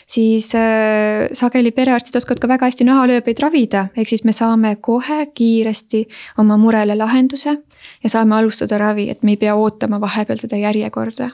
siis 0.09 0.47
äh, 0.57 1.27
sageli 1.37 1.69
perearstid 1.75 2.15
oskavad 2.17 2.41
ka 2.41 2.49
väga 2.49 2.69
hästi 2.69 2.87
nahalööbeid 2.87 3.43
ravida, 3.43 3.83
ehk 3.93 4.09
siis 4.09 4.23
me 4.25 4.33
saame 4.33 4.75
kohe 4.81 5.19
kiiresti 5.37 6.07
oma 6.41 6.57
murele 6.57 6.97
lahenduse 6.97 7.53
ja 7.53 8.09
saame 8.09 8.39
alustada 8.39 8.81
ravi, 8.81 9.09
et 9.11 9.21
me 9.21 9.35
ei 9.35 9.41
pea 9.45 9.53
ootama 9.59 10.01
vahepeal 10.01 10.41
seda 10.41 10.57
järjekorda 10.63 11.29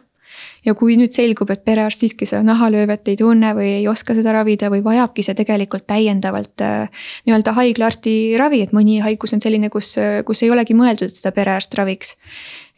ja 0.66 0.76
kui 0.78 0.98
nüüd 1.00 1.16
selgub, 1.16 1.50
et 1.54 1.64
perearst 1.66 2.04
siiski 2.04 2.28
seda 2.30 2.44
nahalöövet 2.48 3.12
ei 3.12 3.20
tunne 3.20 3.54
või 3.58 3.72
ei 3.80 3.88
oska 3.92 4.16
seda 4.18 4.34
ravida 4.36 4.72
või 4.74 4.84
vajabki 4.86 5.26
see 5.26 5.38
tegelikult 5.40 5.88
täiendavalt 5.90 6.66
äh, 6.66 7.04
nii-öelda 7.28 7.56
haiglaarsti 7.58 8.16
ravi, 8.40 8.64
et 8.66 8.76
mõni 8.76 9.00
haigus 9.06 9.36
on 9.38 9.44
selline, 9.44 9.72
kus, 9.74 9.96
kus 10.26 10.44
ei 10.44 10.54
olegi 10.54 10.78
mõeldud, 10.78 11.10
et 11.10 11.22
seda 11.22 11.34
perearst 11.36 11.76
raviks 11.80 12.16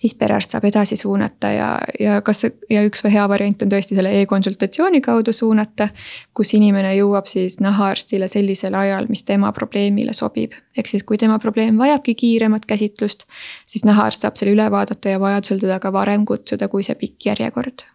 siis 0.02 0.16
perearst 0.18 0.56
saab 0.56 0.66
edasi 0.66 0.98
suunata 0.98 1.52
ja, 1.54 1.68
ja 2.00 2.18
kas 2.26 2.46
ja 2.70 2.82
üks 2.88 3.04
hea 3.14 3.28
variant 3.30 3.62
on 3.62 3.72
tõesti 3.72 3.98
selle 3.98 4.14
e-konsultatsiooni 4.22 5.02
kaudu 5.06 5.34
suunata. 5.36 5.90
kus 6.34 6.54
inimene 6.58 6.96
jõuab 6.96 7.30
siis 7.30 7.60
nahaarstile 7.62 8.28
sellisel 8.32 8.76
ajal, 8.78 9.06
mis 9.10 9.24
tema 9.28 9.52
probleemile 9.54 10.14
sobib. 10.18 10.58
ehk 10.78 10.90
siis, 10.90 11.04
kui 11.04 11.18
tema 11.22 11.40
probleem 11.40 11.78
vajabki 11.78 12.16
kiiremat 12.16 12.66
käsitlust, 12.66 13.28
siis 13.68 13.86
nahaarst 13.86 14.26
saab 14.26 14.40
selle 14.40 14.56
üle 14.56 14.68
vaadata 14.72 15.16
ja 15.16 15.20
vajadusel 15.20 15.62
teda 15.62 15.80
ka 15.80 15.94
varem 15.94 16.26
kutsuda, 16.26 16.68
kui 16.68 16.84
see 16.84 16.96
pikk 16.96 17.32
järjekord. 17.32 17.86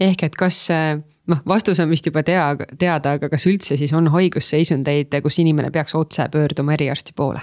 ehk 0.00 0.22
et 0.22 0.38
kas 0.38 0.66
noh, 1.26 1.42
vastus 1.48 1.80
on 1.80 1.90
vist 1.90 2.06
juba 2.06 2.22
tea, 2.22 2.48
teada, 2.78 3.18
aga 3.18 3.28
kas 3.28 3.46
üldse 3.50 3.76
siis 3.76 3.92
on 3.92 4.12
haigusseisundeid, 4.14 5.20
kus 5.22 5.42
inimene 5.42 5.70
peaks 5.74 5.98
otse 5.98 6.28
pöörduma 6.32 6.78
eriarsti 6.78 7.16
poole? 7.16 7.42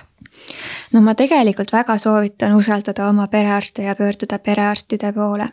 No 0.93 1.01
ma 1.03 1.13
tegelikult 1.17 1.71
väga 1.73 1.97
soovitan 2.01 2.55
usaldada 2.57 3.07
oma 3.09 3.27
perearste 3.31 3.85
ja 3.85 3.95
pöörduda 3.95 4.39
perearstide 4.43 5.11
poole. 5.15 5.47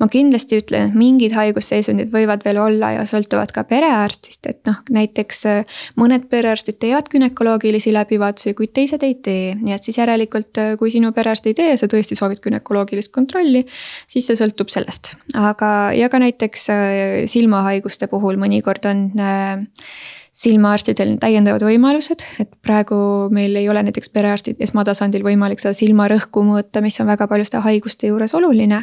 ma 0.00 0.08
kindlasti 0.08 0.60
ütlen, 0.62 0.90
et 0.90 0.98
mingid 0.98 1.34
haigusseisundid 1.36 2.12
võivad 2.12 2.44
veel 2.44 2.60
olla 2.62 2.92
ja 2.98 3.04
sõltuvad 3.08 3.52
ka 3.54 3.64
perearstist, 3.68 4.46
et 4.50 4.60
noh, 4.68 4.80
näiteks 4.94 5.44
äh, 5.50 5.78
mõned 6.00 6.28
perearstid 6.30 6.78
teevad 6.82 7.10
gümnakoloogilisi 7.12 7.94
läbivaatusi, 7.94 8.54
kuid 8.58 8.74
teised 8.76 9.02
ei 9.06 9.14
tee, 9.14 9.54
nii 9.60 9.76
et 9.76 9.86
siis 9.86 9.98
järelikult, 10.00 10.52
äh, 10.60 10.74
kui 10.80 10.92
sinu 10.94 11.12
perearst 11.16 11.46
ei 11.50 11.56
tee 11.58 11.72
ja 11.72 11.80
sa 11.80 11.90
tõesti 11.90 12.18
soovid 12.18 12.42
gümnakoloogilist 12.44 13.12
kontrolli, 13.14 13.64
siis 14.10 14.28
see 14.28 14.38
sõltub 14.38 14.72
sellest, 14.72 15.14
aga 15.38 15.92
ja 15.96 16.10
ka 16.12 16.22
näiteks 16.22 16.68
äh, 16.74 17.00
silmahaiguste 17.30 18.10
puhul 18.12 18.38
mõnikord 18.40 18.86
on 18.90 19.08
silmaarstidel 20.34 21.14
täiendavad 21.22 21.62
võimalused, 21.62 22.24
et 22.42 22.50
praegu 22.66 22.96
meil 23.34 23.54
ei 23.60 23.68
ole 23.70 23.84
näiteks 23.86 24.10
perearstid 24.14 24.62
esmatasandil 24.66 25.22
võimalik 25.26 25.62
seda 25.62 25.76
silmarõhku 25.78 26.42
mõõta, 26.48 26.82
mis 26.82 26.98
on 27.00 27.08
väga 27.12 27.28
paljude 27.30 27.62
haiguste 27.62 28.10
juures 28.10 28.34
oluline. 28.34 28.82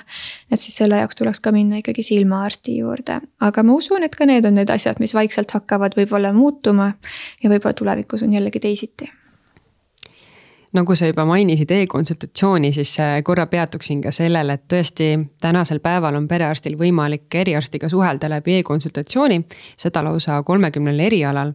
et 0.51 0.59
siis 0.59 0.77
selle 0.79 1.01
jaoks 1.01 1.19
tuleks 1.19 1.39
ka 1.43 1.51
minna 1.51 1.81
ikkagi 1.83 2.03
silmaarsti 2.07 2.77
juurde, 2.77 3.19
aga 3.39 3.63
ma 3.63 3.75
usun, 3.75 4.03
et 4.03 4.15
ka 4.15 4.25
need 4.25 4.45
on 4.47 4.55
need 4.55 4.69
asjad, 4.69 4.99
mis 5.03 5.13
vaikselt 5.13 5.51
hakkavad 5.51 5.97
võib-olla 5.99 6.31
muutuma 6.33 6.93
ja 7.43 7.49
võib-olla 7.49 7.75
tulevikus 7.75 8.23
on 8.23 8.33
jällegi 8.33 8.59
teisiti 8.59 9.11
nagu 10.73 10.95
sa 10.95 11.07
juba 11.09 11.25
mainisid 11.27 11.71
e-konsultatsiooni, 11.75 12.71
siis 12.71 12.93
äh, 12.99 13.17
korra 13.23 13.45
peatuksin 13.51 14.01
ka 14.01 14.11
sellel, 14.15 14.53
et 14.53 14.63
tõesti 14.71 15.09
tänasel 15.41 15.81
päeval 15.83 16.15
on 16.19 16.27
perearstil 16.27 16.77
võimalik 16.79 17.35
eriarstiga 17.41 17.89
suhelda 17.91 18.29
läbi 18.31 18.59
e-konsultatsiooni, 18.59 19.41
seda 19.77 20.03
lausa 20.05 20.41
kolmekümnel 20.47 20.99
erialal. 21.07 21.53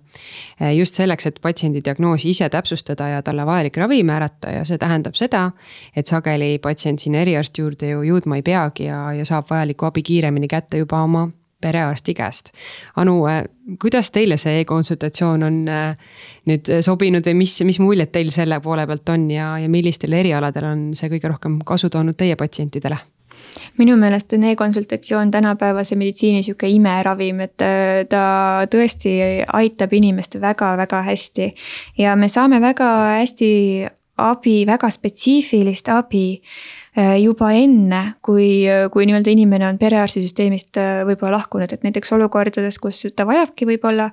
Äh, 0.61 0.75
just 0.77 0.99
selleks, 1.01 1.31
et 1.31 1.41
patsiendi 1.43 1.81
diagnoosi 1.85 2.35
ise 2.35 2.51
täpsustada 2.53 3.09
ja 3.15 3.23
talle 3.23 3.47
vajalik 3.47 3.77
ravi 3.81 4.03
määrata 4.05 4.53
ja 4.59 4.65
see 4.69 4.79
tähendab 4.79 5.17
seda, 5.17 5.49
et 5.97 6.07
sageli 6.07 6.59
patsient 6.63 7.01
sinna 7.01 7.25
eriarsti 7.25 7.65
juurde 7.65 7.91
ju 7.95 8.05
jõudma 8.05 8.41
ei 8.41 8.47
peagi 8.47 8.91
ja, 8.91 9.01
ja 9.17 9.25
saab 9.25 9.49
vajalikku 9.51 9.89
abi 9.89 10.03
kiiremini 10.03 10.49
kätte 10.49 10.85
juba 10.85 11.03
oma 11.09 11.29
perearsti 11.62 12.14
käest. 12.14 12.53
Anu, 12.97 13.19
äh, 13.31 13.45
kuidas 13.81 14.11
teile 14.14 14.37
see 14.40 14.61
e-konsultatsioon 14.61 15.42
on 15.47 15.59
äh, 15.73 16.14
nüüd 16.51 16.71
sobinud 16.85 17.27
või 17.27 17.40
mis, 17.42 17.57
mis 17.66 17.81
muljed 17.83 18.12
teil 18.12 18.31
selle 18.35 18.61
poole 18.64 18.87
pealt 18.87 19.09
on 19.14 19.29
ja, 19.33 19.55
ja 19.62 19.69
millistel 19.73 20.16
erialadel 20.16 20.69
on 20.69 20.87
see 20.97 21.11
kõige 21.12 21.33
rohkem 21.33 21.61
kasu 21.66 21.90
toonud 21.92 22.19
teie 22.19 22.37
patsientidele? 22.37 22.99
minu 23.79 23.97
meelest 23.97 24.33
on 24.37 24.45
e-konsultatsioon 24.49 25.31
tänapäevase 25.31 25.97
meditsiini 25.97 26.42
sihuke 26.42 26.69
imeravim, 26.69 27.40
et 27.45 27.64
äh, 27.64 28.05
ta 28.09 28.23
tõesti 28.73 29.16
aitab 29.47 29.92
inimest 29.97 30.37
väga-väga 30.40 31.03
hästi. 31.09 31.53
ja 31.99 32.16
me 32.16 32.29
saame 32.29 32.61
väga 32.61 32.88
hästi 33.21 33.51
abi, 34.16 34.59
väga 34.69 34.90
spetsiifilist 34.90 35.88
abi 35.92 36.27
Äh, 36.40 36.86
juba 36.97 37.51
enne, 37.53 38.03
kui, 38.25 38.65
kui 38.93 39.07
nii-öelda 39.09 39.33
inimene 39.33 39.69
on 39.69 39.79
perearstisüsteemist 39.81 40.79
äh, 40.81 41.01
võib-olla 41.09 41.37
lahkunud, 41.37 41.73
et 41.73 41.85
näiteks 41.85 42.15
olukordades, 42.17 42.79
kus 42.81 43.03
ta 43.17 43.27
vajabki 43.29 43.69
võib-olla 43.69 44.11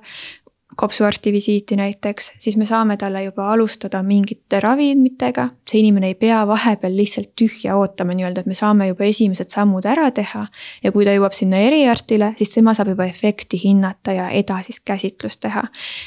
kopsuarsti 0.76 1.32
visiiti 1.32 1.76
näiteks, 1.76 2.32
siis 2.38 2.56
me 2.56 2.66
saame 2.66 2.96
talle 2.96 3.22
juba 3.24 3.52
alustada 3.52 4.02
mingite 4.02 4.60
ravimitega. 4.60 5.48
see 5.70 5.80
inimene 5.80 6.06
ei 6.06 6.14
pea 6.14 6.46
vahepeal 6.46 6.96
lihtsalt 6.96 7.30
tühja 7.40 7.76
ootama 7.76 8.12
nii-öelda, 8.14 8.40
et 8.40 8.46
me 8.46 8.54
saame 8.54 8.88
juba 8.88 9.04
esimesed 9.04 9.50
sammud 9.50 9.84
ära 9.86 10.10
teha. 10.10 10.46
ja 10.82 10.92
kui 10.92 11.04
ta 11.04 11.14
jõuab 11.14 11.32
sinna 11.32 11.56
eriarstile, 11.56 12.32
siis 12.38 12.50
tema 12.54 12.74
saab 12.74 12.88
juba 12.92 13.06
efekti 13.06 13.60
hinnata 13.64 14.12
ja 14.12 14.28
edasist 14.30 14.84
käsitlust 14.84 15.40
teha. 15.40 15.62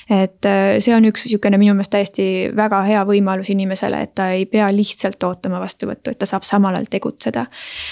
et 0.09 0.45
äh, 0.45 0.77
see 0.79 0.95
on 0.95 1.05
üks 1.05 1.27
sihukene 1.27 1.57
minu 1.57 1.73
meelest 1.73 1.91
täiesti 1.91 2.27
väga 2.55 2.81
hea 2.87 3.03
võimalus 3.05 3.51
inimesele, 3.53 4.01
et 4.01 4.15
ta 4.15 4.29
ei 4.35 4.45
pea 4.45 4.69
lihtsalt 4.73 5.23
ootama 5.23 5.59
vastuvõttu, 5.63 6.11
et 6.11 6.19
ta 6.19 6.25
saab 6.25 6.43
samal 6.43 6.75
ajal 6.75 6.91
tegutseda. 6.91 7.45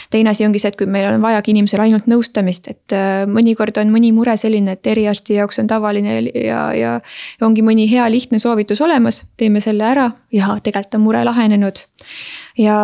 teine 0.09 0.29
asi 0.29 0.45
ongi 0.45 0.59
see, 0.59 0.73
et 0.73 0.79
kui 0.79 0.87
meil 0.87 1.07
on 1.13 1.21
vajagi 1.21 1.55
inimesele 1.55 1.87
ainult 1.87 2.07
nõustamist, 2.11 2.67
et 2.69 2.95
äh, 2.95 3.23
mõnikord 3.29 3.77
on 3.81 3.91
mõni 3.93 4.11
mure 4.13 4.37
selline, 4.37 4.75
et 4.75 4.87
eriarsti 4.87 5.39
jaoks 5.39 5.59
on 5.63 5.67
tavaline 5.67 6.19
ja 6.33 6.64
ja, 6.73 6.99
ongi 7.41 7.63
mõni 7.65 7.87
hea 7.91 8.05
lihtne 8.11 8.39
soovitus 8.39 8.81
olemas, 8.81 9.23
teeme 9.37 9.61
selle 9.63 9.85
ära 9.87 10.09
ja 10.33 10.55
tegelikult 10.63 10.99
on 10.99 11.05
mure 11.05 11.23
lahenenud. 11.25 11.85
ja 12.57 12.75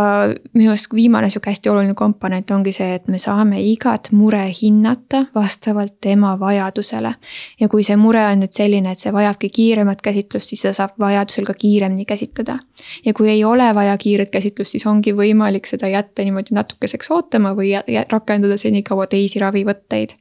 minu 0.53 0.73
arust 0.73 0.91
viimane 0.93 1.29
sihuke 1.29 1.47
hästi 1.53 1.69
oluline 1.71 1.93
komponent 1.95 2.51
ongi 2.51 2.73
see, 2.75 2.95
et 2.95 3.07
me 3.07 3.19
saame 3.21 3.61
igat 3.63 4.09
mure 4.11 4.41
hinnata 4.61 5.25
vastavalt 5.35 5.93
tema 6.01 6.33
vajadusele. 6.39 7.13
ja 7.59 7.69
kui 7.69 7.83
see 7.83 7.95
mure 7.95 8.25
on 8.25 8.43
nüüd 8.43 8.55
selline, 8.55 8.91
et 8.91 8.99
see 8.99 9.13
vajabki 9.13 9.49
kiiremat 9.49 10.01
käsitlust, 10.01 10.49
siis 10.49 10.65
seda 10.65 10.73
saab 10.73 10.97
vajadusel 10.99 11.45
ka 11.45 11.53
kiiremini 11.53 12.05
käsitleda. 12.05 12.59
ja 13.05 13.13
kui 13.13 13.29
ei 13.29 13.43
ole 13.43 13.73
vaja 13.75 13.97
kiiret 13.97 14.31
käsitlust, 14.31 14.71
siis 14.71 14.85
ongi 14.85 15.13
võimalik 15.13 15.69
seda 15.69 15.87
jätta 15.87 16.23
niimoodi 16.23 16.55
natukeseks 16.55 17.11
ootama 17.11 17.55
või 17.55 17.75
rakendada 18.09 18.57
senikaua 18.57 19.07
teisi 19.07 19.39
ravivõtteid 19.39 20.17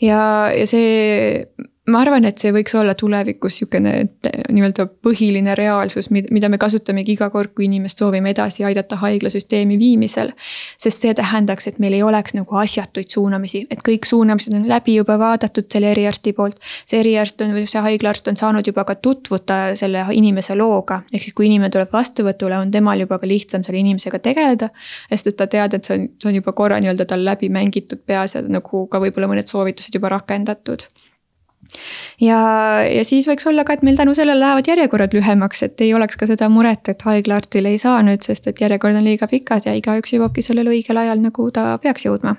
ja, 0.00 0.50
ja 0.54 0.66
see 0.66 1.46
ma 1.88 2.02
arvan, 2.04 2.26
et 2.28 2.38
see 2.38 2.52
võiks 2.52 2.74
olla 2.76 2.92
tulevikus 2.98 3.56
sihukene 3.60 3.92
nii-öelda 4.52 4.84
põhiline 5.04 5.54
reaalsus, 5.56 6.10
mida 6.12 6.50
me 6.52 6.58
kasutamegi 6.60 7.14
iga 7.16 7.30
kord, 7.32 7.54
kui 7.56 7.64
inimest 7.66 8.02
soovime 8.02 8.34
edasi 8.34 8.66
aidata 8.68 8.98
haiglasüsteemi 9.00 9.78
viimisel. 9.80 10.32
sest 10.78 11.00
see 11.00 11.14
tähendaks, 11.16 11.66
et 11.66 11.78
meil 11.80 11.96
ei 11.96 12.02
oleks 12.02 12.36
nagu 12.36 12.56
asjatuid 12.60 13.08
suunamisi, 13.08 13.64
et 13.70 13.80
kõik 13.86 14.04
suunamised 14.06 14.54
on 14.54 14.68
läbi 14.68 14.98
juba 14.98 15.18
vaadatud 15.18 15.70
selle 15.72 15.90
eriarsti 15.94 16.32
poolt. 16.36 16.60
see 16.86 17.00
eriarst 17.00 17.40
on 17.40 17.56
või 17.56 17.66
see 17.66 17.82
haiglaarst 17.88 18.28
on 18.28 18.36
saanud 18.36 18.66
juba 18.66 18.84
ka 18.84 18.94
tutvuda 18.94 19.60
selle 19.74 20.04
inimese 20.12 20.54
looga, 20.54 21.02
ehk 21.12 21.22
siis 21.22 21.34
kui 21.34 21.48
inimene 21.48 21.72
tuleb 21.72 21.92
vastuvõtule, 21.92 22.58
on 22.60 22.70
temal 22.70 23.00
juba 23.00 23.18
ka 23.18 23.26
lihtsam 23.26 23.64
selle 23.64 23.80
inimesega 23.80 24.18
tegeleda. 24.18 24.68
sest 25.08 25.32
et 25.32 25.36
ta 25.36 25.46
teab, 25.46 25.74
et 25.74 25.84
see 25.84 25.96
on, 25.96 26.08
see 26.20 26.28
on 26.28 26.42
juba 26.42 26.52
korra 26.52 26.80
nii-öelda 26.80 27.08
tal 27.08 27.24
läbi 27.24 27.48
mängitud 27.48 28.04
peas 28.06 28.34
ja 28.34 28.42
nagu 28.42 28.86
ka 28.86 29.00
võib-olla 29.00 29.32
mõned 29.32 29.48
soovitused 29.48 29.94
juba 29.96 30.12
rakendatud 30.12 30.84
ja, 32.20 32.40
ja 32.86 33.04
siis 33.06 33.28
võiks 33.28 33.46
olla 33.50 33.64
ka, 33.66 33.76
et 33.76 33.84
meil 33.86 33.98
tänu 33.98 34.14
sellele 34.16 34.40
lähevad 34.40 34.68
järjekorrad 34.70 35.14
lühemaks, 35.16 35.64
et 35.66 35.80
ei 35.84 35.94
oleks 35.94 36.20
ka 36.20 36.28
seda 36.30 36.50
muret, 36.52 36.92
et 36.92 37.06
haiglaartil 37.06 37.70
ei 37.70 37.78
saa 37.80 38.00
nüüd, 38.06 38.24
sest 38.26 38.50
et 38.50 38.60
järjekord 38.60 38.98
on 38.98 39.06
liiga 39.06 39.28
pikad 39.30 39.68
ja 39.68 39.76
igaüks 39.78 40.14
jõuabki 40.16 40.44
sellel 40.44 40.72
õigel 40.72 41.00
ajal, 41.04 41.22
nagu 41.22 41.48
ta 41.54 41.72
peaks 41.82 42.06
jõudma. 42.08 42.36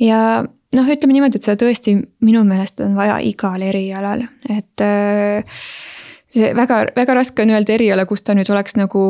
ja 0.00 0.42
noh, 0.76 0.92
ütleme 0.96 1.16
niimoodi, 1.16 1.38
et 1.38 1.48
seda 1.48 1.60
tõesti 1.64 1.96
minu 2.24 2.44
meelest 2.48 2.80
on 2.84 2.96
vaja 2.98 3.18
igal 3.24 3.62
erialal, 3.62 4.26
et 4.50 4.84
äh, 4.84 5.58
see 6.32 6.52
väga, 6.56 6.78
väga 6.96 7.14
raske 7.16 7.44
on 7.44 7.52
öelda 7.52 7.74
eriala, 7.74 8.04
kus 8.08 8.24
ta 8.24 8.34
nüüd 8.36 8.48
oleks 8.52 8.76
nagu 8.78 9.02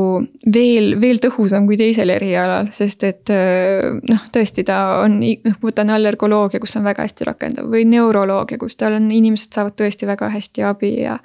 veel, 0.55 0.97
veel 1.01 1.21
tõhusam 1.23 1.67
kui 1.69 1.79
teisel 1.79 2.11
erialal, 2.15 2.71
sest 2.75 3.05
et 3.07 3.33
noh, 3.33 4.25
tõesti, 4.35 4.65
ta 4.67 4.79
on, 5.05 5.19
noh, 5.21 5.59
võtan 5.63 5.93
allergoloogia, 5.95 6.61
kus 6.63 6.75
on 6.81 6.87
väga 6.87 7.07
hästi 7.07 7.29
rakendav 7.29 7.69
või 7.73 7.85
neuroloogia, 7.91 8.59
kus 8.61 8.79
tal 8.81 8.99
on, 8.99 9.07
inimesed 9.15 9.55
saavad 9.55 9.77
tõesti 9.79 10.09
väga 10.09 10.33
hästi 10.33 10.67
abi 10.67 10.93
ja. 11.05 11.19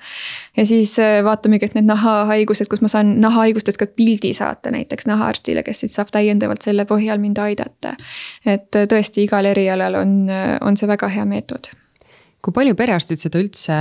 ja 0.58 0.68
siis 0.70 0.94
vaatamegi, 1.26 1.72
et 1.72 1.80
need 1.80 1.90
nahahaigused, 1.90 2.70
kus 2.70 2.86
ma 2.86 2.92
saan 2.92 3.16
nahahaigustest 3.24 3.82
ka 3.82 3.90
pildi 3.90 4.34
saata 4.38 4.74
näiteks 4.76 5.10
nahaarstile, 5.10 5.66
kes 5.66 5.86
siis 5.86 5.98
saab 5.98 6.14
täiendavalt 6.14 6.66
selle 6.66 6.86
põhjal 6.90 7.22
mind 7.24 7.42
aidata. 7.42 7.96
et 8.46 8.70
tõesti, 8.78 9.26
igal 9.26 9.50
erialal 9.50 10.02
on, 10.04 10.16
on 10.62 10.78
see 10.78 10.90
väga 10.90 11.10
hea 11.18 11.26
meetod 11.26 11.74
kui 12.48 12.56
palju 12.56 12.78
perearstid 12.80 13.20
seda 13.20 13.42
üldse 13.42 13.78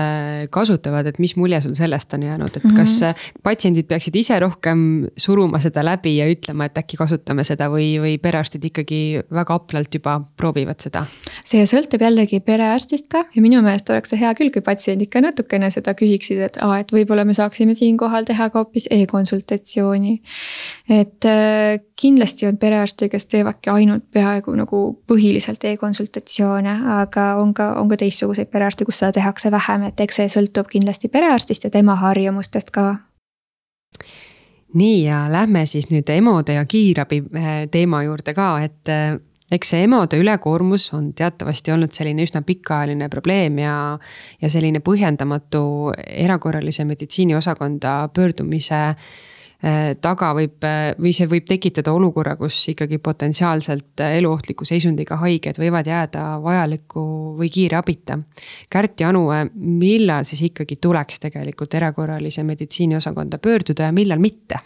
kasutavad, 0.50 1.06
et 1.06 1.20
mis 1.22 1.36
mulje 1.38 1.60
sul 1.62 1.76
sellest 1.78 2.16
on 2.16 2.24
jäänud, 2.26 2.50
et 2.50 2.64
mm 2.64 2.72
-hmm. 2.72 2.76
kas 2.80 3.38
patsiendid 3.46 3.86
peaksid 3.86 4.16
ise 4.18 4.38
rohkem 4.42 5.06
suruma 5.16 5.60
seda 5.62 5.84
läbi 5.86 6.16
ja 6.16 6.26
ütlema, 6.26 6.66
et 6.66 6.78
äkki 6.82 6.98
kasutame 6.98 7.44
seda 7.46 7.70
või, 7.70 7.94
või 8.02 8.18
perearstid 8.18 8.64
ikkagi 8.66 9.22
väga 9.30 9.60
haplalt 9.60 9.94
juba 9.94 10.18
proovivad 10.36 10.82
seda? 10.82 11.06
see 11.44 11.62
sõltub 11.62 12.02
jällegi 12.02 12.40
perearstist 12.40 13.06
ka 13.08 13.22
ja 13.34 13.42
minu 13.42 13.62
meelest 13.62 13.90
oleks 13.90 14.10
see 14.10 14.18
hea 14.18 14.34
küll, 14.34 14.50
kui 14.50 14.62
patsiendid 14.66 15.12
ka 15.14 15.22
natukene 15.22 15.70
seda 15.70 15.94
küsiksid, 15.94 16.42
et 16.50 16.58
aa, 16.60 16.80
et 16.82 16.90
võib-olla 16.90 17.24
me 17.24 17.34
saaksime 17.38 17.74
siinkohal 17.74 18.26
teha 18.26 18.50
ka 18.50 18.58
hoopis 18.58 18.88
e-konsultatsiooni. 18.90 20.20
et 20.90 21.24
äh, 21.24 21.78
kindlasti 22.00 22.46
on 22.46 22.56
perearste, 22.56 23.08
kes 23.08 23.26
teevadki 23.26 23.70
ainult 23.70 24.04
peaaegu 24.12 24.54
nagu 24.56 24.80
põhiliselt 25.08 25.64
e-konsultatsioone, 25.64 26.74
aga 27.00 27.26
on 27.40 27.54
ka, 27.56 27.72
on 27.80 27.88
ka 27.88 27.98
teistsuguseid 28.00 28.50
perearste, 28.52 28.84
kus 28.84 29.00
seda 29.00 29.14
tehakse 29.16 29.50
vähem, 29.50 29.88
et 29.88 30.00
eks 30.04 30.20
see 30.20 30.32
sõltub 30.36 30.68
kindlasti 30.72 31.08
perearstist 31.12 31.64
ja 31.64 31.70
tema 31.72 31.96
harjumustest 32.00 32.70
ka. 32.70 32.96
nii 34.74 35.04
ja 35.04 35.24
lähme 35.32 35.64
siis 35.66 35.88
nüüd 35.90 36.10
EMO-de 36.12 36.58
ja 36.58 36.64
kiirabi 36.64 37.22
eh, 37.32 37.54
teema 37.72 38.02
juurde 38.04 38.34
ka, 38.34 38.48
et 38.60 38.90
eh, 38.92 39.16
eks 39.50 39.70
see 39.72 39.86
EMO-de 39.86 40.18
ülekoormus 40.20 40.90
on 40.92 41.14
teatavasti 41.14 41.72
olnud 41.72 41.96
selline 41.96 42.26
üsna 42.26 42.42
pikaajaline 42.42 43.08
probleem 43.08 43.58
ja, 43.62 43.76
ja 44.42 44.50
selline 44.52 44.82
põhjendamatu 44.84 45.94
erakorralise 45.96 46.84
meditsiini 46.84 47.38
osakonda 47.38 48.10
pöördumise 48.12 48.82
Äh, 48.84 49.35
taga 50.04 50.30
võib 50.36 50.64
äh, 50.68 50.90
või 51.00 51.12
see 51.16 51.28
võib 51.30 51.46
tekitada 51.48 51.94
olukorra, 51.96 52.36
kus 52.36 52.58
ikkagi 52.72 52.98
potentsiaalselt 53.02 54.04
äh, 54.04 54.18
eluohtliku 54.20 54.68
seisundiga 54.68 55.16
haiged 55.22 55.56
võivad 55.60 55.88
jääda 55.88 56.26
vajaliku 56.44 57.02
või 57.38 57.48
kiire 57.52 57.80
abita. 57.80 58.18
Kärt 58.70 59.00
Janu, 59.00 59.26
millal 59.56 60.28
siis 60.28 60.44
ikkagi 60.50 60.76
tuleks 60.76 61.22
tegelikult 61.24 61.74
erakorralise 61.74 62.44
meditsiini 62.44 62.98
osakonda 63.00 63.40
pöörduda 63.42 63.88
ja 63.88 63.96
millal 63.96 64.20
mitte? 64.20 64.60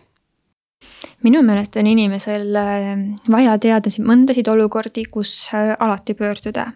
Minu 1.24 1.42
meelest 1.44 1.76
on 1.76 1.88
inimesel 1.90 2.56
äh, 2.56 2.88
vaja 3.32 3.56
teada 3.60 3.90
mõndasid 4.04 4.48
olukordi, 4.48 5.04
kus 5.12 5.32
äh, 5.54 5.72
alati 5.78 6.14
pöörduda. 6.16 6.66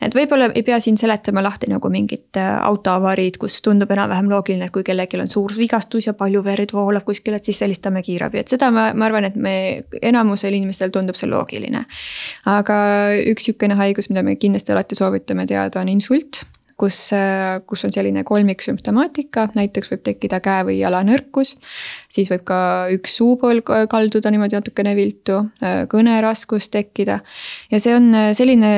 et 0.00 0.14
võib-olla 0.16 0.50
ei 0.54 0.62
pea 0.66 0.78
siin 0.80 0.96
seletama 1.00 1.42
lahti 1.44 1.68
nagu 1.70 1.90
mingit 1.92 2.38
äh, 2.40 2.52
autoavariid, 2.64 3.36
kus 3.40 3.60
tundub 3.62 3.90
enam-vähem 3.92 4.30
loogiline, 4.32 4.68
et 4.68 4.74
kui 4.74 4.86
kellelgi 4.86 5.20
on 5.20 5.28
suur 5.28 5.52
vigastus 5.56 6.08
ja 6.08 6.14
palju 6.16 6.44
verd 6.44 6.72
voolab 6.72 7.04
kuskil, 7.04 7.36
et 7.36 7.44
siis 7.44 7.60
helistame 7.64 8.02
kiirabi, 8.06 8.40
et 8.40 8.52
seda 8.52 8.70
ma, 8.74 8.90
ma 8.94 9.08
arvan, 9.10 9.28
et 9.28 9.36
me 9.36 9.54
enamusel 10.02 10.56
inimestel 10.56 10.94
tundub 10.94 11.18
see 11.18 11.28
loogiline. 11.28 11.84
aga 12.48 12.78
üks 13.30 13.50
sihukene 13.50 13.76
haigus, 13.80 14.08
mida 14.12 14.24
me 14.24 14.36
kindlasti 14.40 14.72
alati 14.72 14.96
soovitame 14.96 15.46
teada, 15.50 15.84
on 15.84 15.92
insult 15.92 16.44
kus, 16.80 16.98
kus 17.68 17.84
on 17.86 17.92
selline 17.94 18.22
kolmiksümptomaatika, 18.26 19.48
näiteks 19.56 19.92
võib 19.92 20.02
tekkida 20.06 20.40
käe 20.44 20.64
või 20.70 20.78
jala 20.80 21.02
nõrkus. 21.06 21.54
siis 22.08 22.30
võib 22.32 22.44
ka 22.48 22.60
üks 22.94 23.16
suupool 23.20 23.62
kalduda 23.64 24.32
niimoodi 24.32 24.58
natukene 24.58 24.94
viltu, 24.96 25.42
kõneraskus 25.92 26.70
tekkida. 26.72 27.20
ja 27.70 27.80
see 27.80 27.94
on 27.96 28.10
selline 28.36 28.72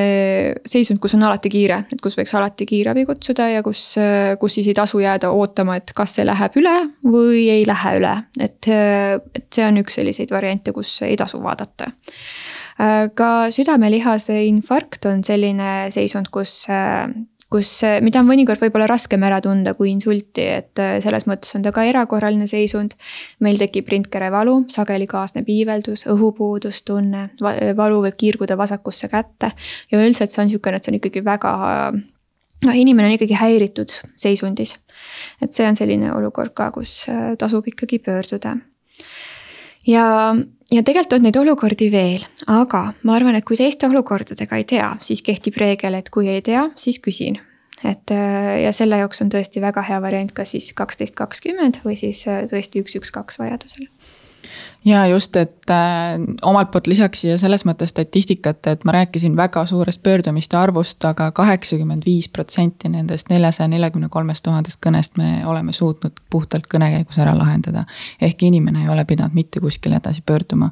seisund, 0.66 1.00
kus 1.02 1.16
on 1.18 1.26
alati 1.28 1.52
kiire, 1.52 1.84
et 1.92 2.02
kus 2.02 2.18
võiks 2.18 2.34
alati 2.38 2.66
kiirabi 2.66 3.06
kutsuda 3.08 3.48
ja 3.56 3.62
kus, 3.62 3.94
kus 4.40 4.58
siis 4.58 4.72
ei 4.72 4.78
tasu 4.78 5.02
jääda 5.02 5.30
ootama, 5.30 5.78
et 5.78 5.94
kas 5.96 6.18
see 6.18 6.26
läheb 6.26 6.58
üle 6.60 6.76
või 7.06 7.46
ei 7.52 7.66
lähe 7.68 7.96
üle, 8.00 8.16
et, 8.40 8.68
et 8.68 9.46
see 9.52 9.66
on 9.66 9.82
üks 9.82 10.00
selliseid 10.00 10.32
variante, 10.34 10.74
kus 10.74 10.98
ei 11.06 11.16
tasu 11.20 11.42
vaadata 11.42 11.92
ka 13.14 13.28
südamelihase 13.52 14.38
infarkt 14.48 15.06
on 15.10 15.20
selline 15.26 15.90
seisund, 15.92 16.30
kus 16.32 16.64
kus, 17.52 17.70
mida 18.04 18.22
on 18.22 18.28
mõnikord 18.28 18.60
võib-olla 18.62 18.88
raskem 18.90 19.22
ära 19.26 19.40
tunda 19.44 19.74
kui 19.78 19.90
insulti, 19.92 20.44
et 20.60 20.80
äh, 20.82 20.96
selles 21.04 21.26
mõttes 21.28 21.52
on 21.58 21.64
ta 21.64 21.72
ka 21.74 21.84
erakorraline 21.88 22.48
seisund. 22.50 22.96
meil 23.40 23.60
tekib 23.60 23.88
rindkere 23.92 24.30
valu, 24.32 24.62
sageli 24.72 25.06
kaasneb 25.10 25.48
iiveldus, 25.48 26.06
õhupuudustunne, 26.12 27.28
valu 27.76 28.02
võib 28.06 28.16
kiirguda 28.18 28.56
vasakusse 28.58 29.08
kätte 29.12 29.52
ja 29.92 30.00
üldiselt 30.00 30.32
see 30.32 30.44
on 30.44 30.52
sihukene, 30.52 30.76
et 30.76 30.84
see 30.84 30.92
on 30.94 30.98
ikkagi 31.00 31.24
väga 31.24 31.52
noh, 31.92 32.74
inimene 32.74 33.10
on 33.10 33.16
ikkagi 33.18 33.38
häiritud 33.38 33.94
seisundis. 34.16 34.78
et 35.42 35.52
see 35.52 35.66
on 35.68 35.76
selline 35.76 36.12
olukord 36.14 36.54
ka, 36.54 36.70
kus 36.74 37.04
tasub 37.38 37.66
ikkagi 37.68 37.98
pöörduda. 37.98 38.56
Ja 39.86 40.34
ja 40.72 40.82
tegelikult 40.82 41.18
on 41.18 41.26
neid 41.26 41.36
olukordi 41.36 41.88
veel, 41.92 42.24
aga 42.50 42.82
ma 43.04 43.16
arvan, 43.16 43.36
et 43.36 43.46
kui 43.48 43.58
teiste 43.60 43.88
olukordadega 43.90 44.60
ei 44.60 44.66
tea, 44.68 44.92
siis 45.04 45.22
kehtib 45.24 45.58
reegel, 45.60 45.98
et 45.98 46.08
kui 46.12 46.30
ei 46.32 46.42
tea, 46.44 46.68
siis 46.78 47.00
küsin. 47.02 47.40
et 47.84 48.14
äh, 48.14 48.62
ja 48.62 48.72
selle 48.72 49.00
jaoks 49.00 49.24
on 49.24 49.30
tõesti 49.32 49.60
väga 49.60 49.82
hea 49.82 49.98
variant, 50.02 50.32
kas 50.32 50.54
siis 50.54 50.70
kaksteist 50.78 51.16
kakskümmend 51.18 51.80
või 51.84 51.96
siis 51.98 52.22
äh, 52.30 52.44
tõesti 52.50 52.84
üks, 52.84 52.94
üks, 53.00 53.10
kaks 53.10 53.40
vajadusel 53.42 53.88
ja 54.84 55.06
just, 55.06 55.36
et 55.36 55.70
äh, 55.70 56.20
omalt 56.42 56.70
poolt 56.70 56.86
lisaks 56.90 57.20
siia 57.22 57.36
selles 57.38 57.62
mõttes 57.68 57.92
statistikat, 57.94 58.66
et 58.66 58.84
ma 58.84 58.94
rääkisin 58.96 59.36
väga 59.38 59.64
suurest 59.66 60.02
pöördumiste 60.02 60.56
arvust 60.58 61.04
aga, 61.04 61.28
aga 61.28 61.36
kaheksakümmend 61.42 62.02
viis 62.06 62.28
protsenti 62.28 62.90
nendest 62.90 63.30
neljasaja 63.30 63.68
neljakümne 63.70 64.08
kolmest 64.10 64.42
tuhandest 64.42 64.80
kõnest 64.82 65.18
me 65.20 65.46
oleme 65.46 65.72
suutnud 65.72 66.18
puhtalt 66.30 66.66
kõne 66.72 66.88
käigus 66.96 67.18
ära 67.22 67.36
lahendada. 67.38 67.84
ehk 68.20 68.42
inimene 68.42 68.82
ei 68.82 68.88
ole 68.88 69.04
pidanud 69.04 69.34
mitte 69.34 69.60
kuskile 69.60 69.96
edasi 69.96 70.22
pöörduma. 70.26 70.70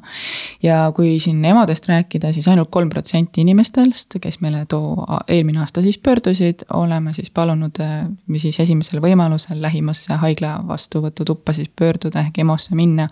ja 0.63 0.91
kui 0.95 1.19
siin 1.19 1.45
emadest 1.45 1.87
rääkida, 1.87 2.33
siis 2.33 2.47
ainult 2.47 2.69
kolm 2.69 2.89
protsenti 2.89 3.41
inimestest, 3.41 4.19
kes 4.21 4.41
meile 4.41 4.65
too 4.65 5.07
eelmine 5.27 5.59
aasta 5.59 5.81
siis 5.81 5.97
pöördusid, 5.97 6.67
oleme 6.73 7.13
siis 7.13 7.31
palunud 7.31 7.79
äh, 7.79 8.05
siis 8.37 8.59
esimesel 8.59 8.99
võimalusel 9.01 9.61
lähimasse 9.61 10.13
haigla 10.13 10.59
vastuvõtutuppa 10.67 11.53
siis 11.53 11.69
pöörduda 11.69 12.19
ehk 12.19 12.43
EMO-sse 12.43 12.75
minna. 12.75 13.07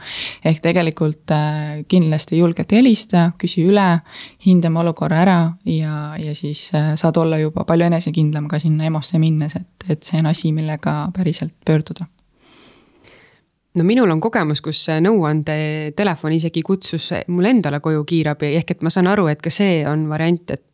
ehk 0.45 0.59
tegelikult 0.59 0.88
tegelikult 0.89 1.31
äh, 1.31 1.85
kindlasti 1.87 2.39
julgelt 2.39 2.71
helista, 2.73 3.29
küsi 3.39 3.63
üle, 3.69 4.01
hindame 4.45 4.81
olukorra 4.83 5.23
ära 5.23 5.39
ja, 5.69 6.13
ja 6.19 6.35
siis 6.35 6.69
äh, 6.73 6.93
saad 6.99 7.17
olla 7.21 7.39
juba 7.39 7.65
palju 7.69 7.89
enesekindlam 7.89 8.49
ka 8.49 8.59
sinna 8.59 8.89
EMO-sse 8.89 9.21
minnes, 9.21 9.55
et, 9.55 9.89
et 9.89 10.03
see 10.03 10.19
on 10.19 10.31
asi, 10.33 10.53
millega 10.55 11.01
päriselt 11.15 11.53
pöörduda 11.65 12.09
no 13.75 13.83
minul 13.83 14.09
on 14.09 14.21
kogemus, 14.21 14.63
kus 14.65 14.81
nõuandetelefon 15.03 16.33
isegi 16.33 16.63
kutsus 16.65 17.11
mulle 17.29 17.51
endale 17.53 17.79
koju 17.83 18.01
kiirabi, 18.07 18.53
ehk 18.57 18.73
et 18.73 18.85
ma 18.85 18.89
saan 18.93 19.07
aru, 19.11 19.27
et 19.29 19.41
ka 19.41 19.51
see 19.53 19.83
on 19.87 20.07
variant, 20.09 20.55
et. 20.55 20.65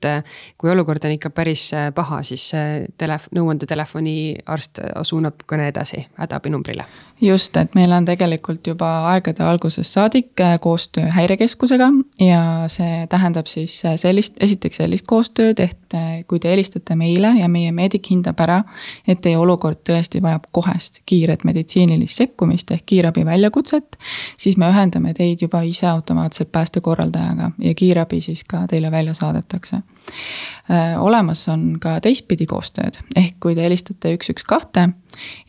kui 0.58 0.70
olukord 0.70 1.02
on 1.08 1.16
ikka 1.16 1.32
päris 1.34 1.72
paha, 1.96 2.20
siis 2.24 2.52
telef-, 2.98 3.26
nõuandetelefoni 3.34 4.36
arst 4.54 4.80
suunab 5.02 5.42
kõne 5.50 5.68
edasi 5.72 6.06
hädaabinumbrile. 6.20 6.86
just, 7.22 7.58
et 7.58 7.76
meil 7.76 7.92
on 7.92 8.06
tegelikult 8.06 8.68
juba 8.68 8.90
aegade 9.12 9.44
algusest 9.44 9.92
saadik 9.92 10.44
koostöö 10.62 11.10
häirekeskusega 11.16 11.90
ja 12.20 12.42
see 12.68 13.08
tähendab 13.10 13.48
siis 13.48 13.82
sellist, 13.96 14.38
esiteks 14.40 14.78
sellist 14.78 15.08
koostööd, 15.08 15.60
et 15.60 15.98
kui 16.28 16.40
te 16.40 16.52
helistate 16.52 16.96
meile 16.96 17.34
ja 17.40 17.50
meie 17.50 17.72
meedik 17.72 18.12
hindab 18.12 18.40
ära, 18.44 18.62
et 19.08 19.22
teie 19.22 19.38
olukord 19.38 19.82
tõesti 19.88 20.22
vajab 20.22 20.48
kohest 20.52 21.02
kiiret 21.06 21.44
meditsiinilist 21.48 22.24
sekkumist 22.24 22.72
ehk 22.72 22.85
kiirabi 22.86 23.26
väljakutset, 23.26 23.98
siis 24.38 24.58
me 24.58 24.70
ühendame 24.72 25.14
teid 25.14 25.42
juba 25.42 25.62
ise 25.62 25.88
automaatselt 25.88 26.52
päästekorraldajaga 26.52 27.52
ja 27.60 27.74
kiirabi 27.74 28.22
siis 28.22 28.44
ka 28.44 28.68
teile 28.68 28.92
välja 28.92 29.14
saadetakse. 29.14 29.82
Olemas 30.98 31.44
on 31.54 31.76
ka 31.78 32.00
teistpidi 32.02 32.48
koostööd, 32.50 32.98
ehk 33.16 33.36
kui 33.44 33.54
te 33.54 33.62
helistate 33.62 34.16
üks, 34.16 34.32
üks, 34.34 34.46
kahte 34.50 34.88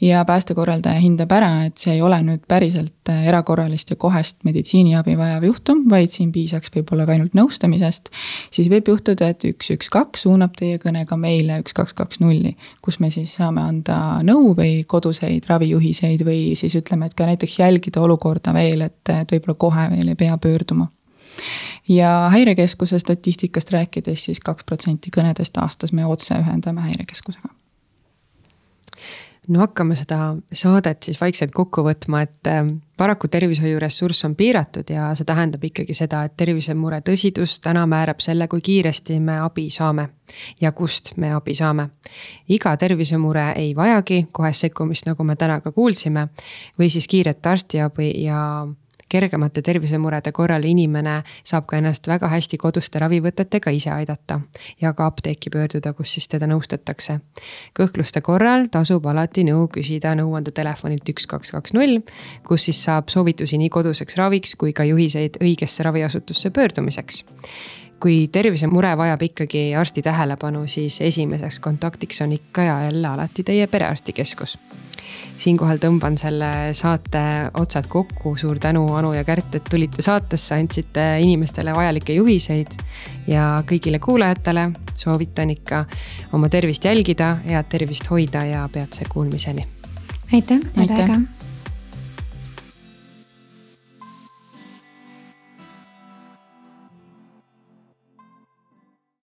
ja 0.01 0.25
päästekorraldaja 0.25 1.01
hindab 1.01 1.33
ära, 1.33 1.51
et 1.67 1.79
see 1.81 1.97
ei 1.97 2.03
ole 2.05 2.19
nüüd 2.25 2.45
päriselt 2.49 3.11
äh, 3.11 3.27
erakorralist 3.31 3.91
ja 3.91 3.99
kohest 4.01 4.45
meditsiiniabi 4.47 5.17
vajav 5.19 5.47
juhtum, 5.49 5.85
vaid 5.91 6.13
siin 6.15 6.33
piisaks 6.35 6.73
võib-olla 6.75 7.07
ka 7.07 7.17
ainult 7.17 7.37
nõustamisest. 7.39 8.11
siis 8.51 8.71
võib 8.73 8.91
juhtuda, 8.93 9.31
et 9.33 9.47
üks, 9.49 9.71
üks, 9.75 9.91
kaks 9.93 10.27
suunab 10.27 10.57
teie 10.59 10.81
kõne 10.83 11.07
ka 11.09 11.19
meile 11.21 11.61
üks, 11.63 11.75
kaks, 11.77 11.97
kaks, 11.97 12.21
nulli, 12.23 12.57
kus 12.85 13.01
me 13.01 13.11
siis 13.15 13.35
saame 13.41 13.65
anda 13.65 14.21
nõu 14.27 14.55
või 14.59 14.83
koduseid 14.89 15.49
ravijuhiseid 15.51 16.27
või 16.27 16.55
siis 16.59 16.77
ütleme, 16.79 17.09
et 17.09 17.17
ka 17.19 17.29
näiteks 17.29 17.59
jälgida 17.61 18.05
olukorda 18.05 18.55
veel, 18.57 18.87
et, 18.87 19.03
et 19.09 19.33
võib-olla 19.33 19.59
kohe 19.67 19.89
veel 19.97 20.15
ei 20.15 20.19
pea 20.19 20.39
pöörduma 20.39 20.91
ja 21.89 22.29
häirekeskuse 22.33 22.99
statistikast 22.99 23.71
rääkides 23.73 24.25
siis 24.25 24.41
kaks 24.41 24.65
protsenti 24.65 25.11
kõnedest 25.17 25.63
aastas 25.63 25.93
me 25.93 26.07
otse 26.07 26.35
ühendame 26.35 26.81
häirekeskusega 26.89 27.55
no 29.49 29.61
hakkame 29.63 29.97
seda 29.97 30.19
saadet 30.53 31.07
siis 31.07 31.19
vaikselt 31.21 31.53
kokku 31.55 31.85
võtma, 31.87 32.23
et 32.27 32.51
ähm, 32.51 32.69
paraku 32.99 33.29
tervishoiuressurss 33.31 34.25
on 34.27 34.35
piiratud 34.37 34.91
ja 34.91 35.11
see 35.15 35.29
tähendab 35.29 35.65
ikkagi 35.65 35.95
seda, 35.95 36.25
et 36.27 36.37
tervisemure 36.39 37.01
tõsidus 37.07 37.59
täna 37.65 37.85
määrab 37.91 38.23
selle, 38.25 38.49
kui 38.51 38.65
kiiresti 38.65 39.21
me 39.21 39.39
abi 39.43 39.69
saame. 39.71 40.09
ja 40.61 40.73
kust 40.73 41.17
me 41.17 41.33
abi 41.33 41.55
saame. 41.55 41.89
iga 42.49 42.77
tervisemure 42.77 43.53
ei 43.57 43.77
vajagi 43.77 44.27
kohest 44.33 44.67
sekkumist, 44.67 45.07
nagu 45.07 45.25
me 45.25 45.37
täna 45.37 45.61
ka 45.61 45.73
kuulsime. 45.73 46.29
või 46.79 46.91
siis 46.91 47.07
kiiret 47.09 47.47
arstiabi 47.47 48.13
ja 48.25 48.67
kergemate 49.09 49.63
tervisemurede 49.63 50.33
korral 50.33 50.65
inimene 50.65 51.21
saab 51.45 51.67
ka 51.71 51.79
ennast 51.81 52.09
väga 52.09 52.29
hästi 52.33 52.59
koduste 52.59 53.01
ravivõtetega 53.03 53.71
ise 53.75 53.91
aidata 53.95 54.41
ja 54.81 54.93
ka 54.93 55.07
apteeki 55.07 55.51
pöörduda, 55.51 55.93
kus 55.93 56.17
siis 56.17 56.29
teda 56.29 56.47
nõustatakse. 56.51 57.21
kõhkluste 57.79 58.21
korral 58.21 58.69
tasub 58.71 59.07
alati 59.07 59.45
nõu 59.45 59.69
küsida 59.69 60.15
nõuandetelefonilt 60.19 61.09
üks, 61.09 61.27
kaks, 61.27 61.51
kaks, 61.51 61.73
null, 61.73 62.01
kus 62.47 62.69
siis 62.69 62.83
saab 62.85 63.09
soovitusi 63.09 63.59
nii 63.59 63.71
koduseks 63.71 64.17
raviks 64.17 64.55
kui 64.55 64.73
ka 64.73 64.85
juhiseid 64.85 65.41
õigesse 65.41 65.83
raviasutusse 65.83 66.51
pöördumiseks 66.51 67.25
kui 68.01 68.27
tervisemure 68.33 68.97
vajab 68.97 69.23
ikkagi 69.23 69.69
arsti 69.79 70.03
tähelepanu, 70.03 70.67
siis 70.67 71.01
esimeseks 71.01 71.61
kontaktiks 71.61 72.21
on 72.21 72.33
ikka 72.33 72.63
ja 72.63 72.83
jälle 72.85 73.09
alati 73.09 73.43
teie 73.43 73.67
perearstikeskus 73.67 74.59
siinkohal 75.37 75.81
tõmban 75.81 76.17
selle 76.19 76.51
saate 76.77 77.23
otsad 77.61 77.89
kokku, 77.93 78.35
suur 78.41 78.61
tänu, 78.63 78.87
Anu 78.97 79.13
ja 79.17 79.25
Kärt, 79.25 79.55
et 79.59 79.69
tulite 79.71 80.05
saatesse, 80.05 80.55
andsite 80.57 81.07
inimestele 81.23 81.75
vajalikke 81.77 82.17
juhiseid. 82.17 82.79
ja 83.27 83.63
kõigile 83.67 83.99
kuulajatele 83.99 84.71
soovitan 84.95 85.51
ikka 85.51 85.85
oma 86.33 86.49
tervist 86.49 86.85
jälgida, 86.85 87.37
head 87.47 87.69
tervist 87.69 88.11
hoida 88.11 88.45
ja 88.45 88.69
peatse 88.73 89.05
kuulmiseni. 89.13 89.67
aitäh, 90.33 90.61
head 90.79 90.91
aega 90.91 91.36